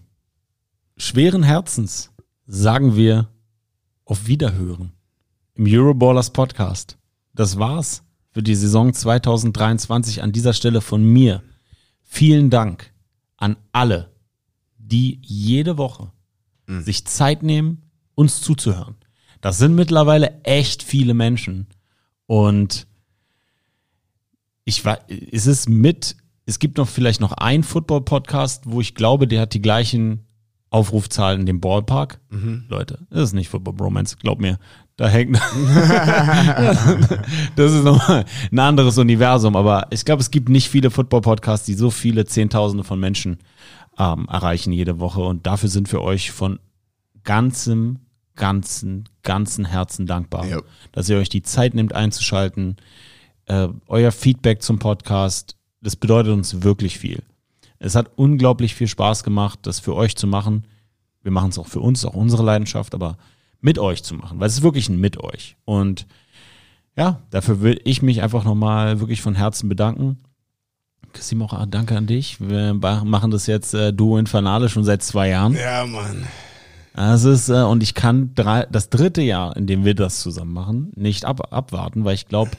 [0.97, 2.11] schweren Herzens
[2.47, 3.29] sagen wir
[4.03, 4.93] auf Wiederhören
[5.53, 6.97] im Euroballers Podcast.
[7.33, 11.43] Das war's für die Saison 2023 an dieser Stelle von mir.
[12.01, 12.91] Vielen Dank
[13.37, 14.11] an alle,
[14.79, 16.11] die jede Woche
[16.65, 17.83] sich Zeit nehmen,
[18.15, 18.95] uns zuzuhören.
[19.41, 21.67] Das sind mittlerweile echt viele Menschen
[22.25, 22.87] und
[24.65, 26.15] ich war, es ist mit,
[26.49, 30.25] es gibt noch vielleicht noch einen Football-Podcast, wo ich glaube, der hat die gleichen
[30.71, 32.19] Aufrufzahlen in dem Ballpark.
[32.67, 34.57] Leute, das ist nicht Football Bromance, glaub mir.
[34.97, 35.35] Da hängt,
[37.55, 41.73] das ist nochmal ein anderes Universum, aber ich glaube, es gibt nicht viele Football-Podcasts, die
[41.75, 43.37] so viele Zehntausende von Menschen
[43.97, 46.59] ähm, erreichen jede Woche und dafür sind wir euch von
[47.23, 47.99] ganzem,
[48.35, 50.59] ganzen, ganzen Herzen dankbar, Ja.
[50.91, 52.75] dass ihr euch die Zeit nehmt einzuschalten,
[53.45, 57.23] äh, euer Feedback zum Podcast, das bedeutet uns wirklich viel.
[57.79, 60.65] Es hat unglaublich viel Spaß gemacht, das für euch zu machen.
[61.21, 63.17] Wir machen es auch für uns, auch unsere Leidenschaft, aber
[63.61, 65.55] mit euch zu machen, weil es ist wirklich ein mit euch.
[65.65, 66.07] Und
[66.97, 70.17] ja, dafür will ich mich einfach nochmal wirklich von Herzen bedanken.
[71.13, 72.39] Kassim, auch danke an dich.
[72.39, 75.55] Wir machen das jetzt äh, Duo Infernale schon seit zwei Jahren.
[75.55, 76.27] Ja, Mann.
[76.93, 80.53] Das ist, äh, und ich kann drei, das dritte Jahr, in dem wir das zusammen
[80.53, 82.51] machen, nicht ab, abwarten, weil ich glaube,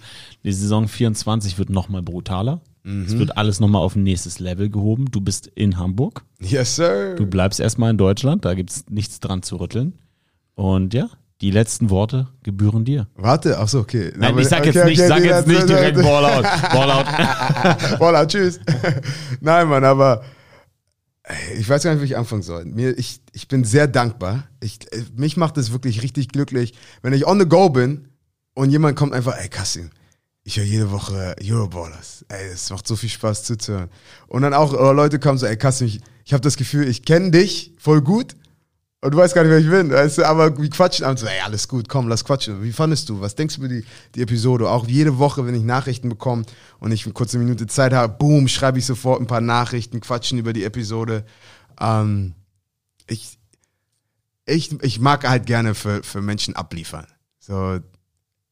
[0.45, 2.61] die Saison 24 wird nochmal brutaler.
[2.83, 5.07] Es wird alles nochmal auf ein nächstes Level gehoben.
[5.11, 6.25] Du bist in Hamburg.
[6.41, 7.15] Yes, sir.
[7.15, 9.99] Du bleibst erstmal in Deutschland, da gibt's nichts dran zu rütteln.
[10.55, 11.09] Und ja,
[11.43, 13.07] die letzten Worte gebühren dir.
[13.17, 14.13] Warte, ach so, okay.
[14.17, 17.99] Nein, ich sag okay, jetzt nicht, okay, sag jetzt nicht direkt das- Ballout.
[17.99, 18.27] Ballout.
[18.29, 18.61] Tschüss.
[19.41, 20.23] Nein, Mann, aber
[21.59, 22.65] ich weiß gar nicht, wie ich anfangen soll.
[22.65, 24.45] Mir, ich, ich bin sehr dankbar.
[24.61, 28.09] Ich, äh, mich macht es wirklich richtig glücklich, wenn ich on the go bin
[28.55, 29.91] und jemand kommt einfach, ey, Kassim,
[30.45, 32.25] ich höre jede Woche Euroballers.
[32.29, 33.91] Ey, es macht so viel Spaß zuzuhören.
[34.27, 37.05] Und dann auch äh, Leute kommen so, ey, Kassim, ich, ich habe das Gefühl, ich
[37.05, 38.37] kenne dich voll gut
[39.03, 39.91] und du weißt gar nicht, wer ich bin.
[39.91, 40.25] Weißt du?
[40.27, 42.63] Aber wir quatschen abends so, ey, alles gut, komm, lass quatschen.
[42.63, 43.21] Wie fandest du?
[43.21, 43.85] Was denkst du über die,
[44.15, 44.69] die Episode?
[44.69, 46.45] Auch jede Woche, wenn ich Nachrichten bekomme
[46.81, 50.39] und ich eine kurze Minute Zeit habe, boom, schreibe ich sofort ein paar Nachrichten, quatschen
[50.39, 51.25] über die Episode.
[51.81, 52.35] Ähm,
[53.07, 53.39] ich,
[54.45, 57.07] ich, ich mag halt gerne für, für Menschen abliefern.
[57.39, 57.81] So,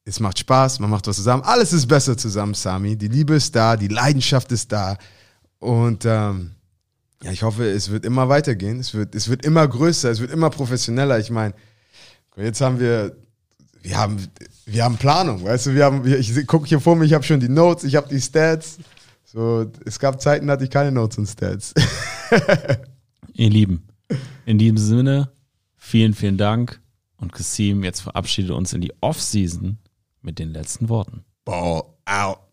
[0.09, 1.43] es macht Spaß, man macht was zusammen.
[1.43, 2.97] Alles ist besser zusammen, Sami.
[2.97, 4.97] Die Liebe ist da, die Leidenschaft ist da.
[5.59, 6.51] Und ähm,
[7.23, 8.79] ja, ich hoffe, es wird immer weitergehen.
[8.79, 11.19] Es wird, es wird immer größer, es wird immer professioneller.
[11.19, 11.53] Ich meine,
[12.35, 13.15] jetzt haben wir,
[13.81, 14.17] wir haben,
[14.65, 17.39] wir haben Planung, weißt du, wir haben, ich gucke hier vor mir, ich habe schon
[17.39, 18.77] die Notes, ich habe die Stats.
[19.25, 21.73] So, es gab Zeiten, da hatte ich keine Notes und Stats.
[23.33, 23.87] Ihr Lieben,
[24.45, 25.31] in diesem Sinne,
[25.77, 26.81] vielen, vielen Dank.
[27.17, 29.77] Und Kassim, jetzt verabschiede uns in die Off-Season
[30.29, 31.25] mit den letzten Worten.
[31.43, 32.48] Ball out.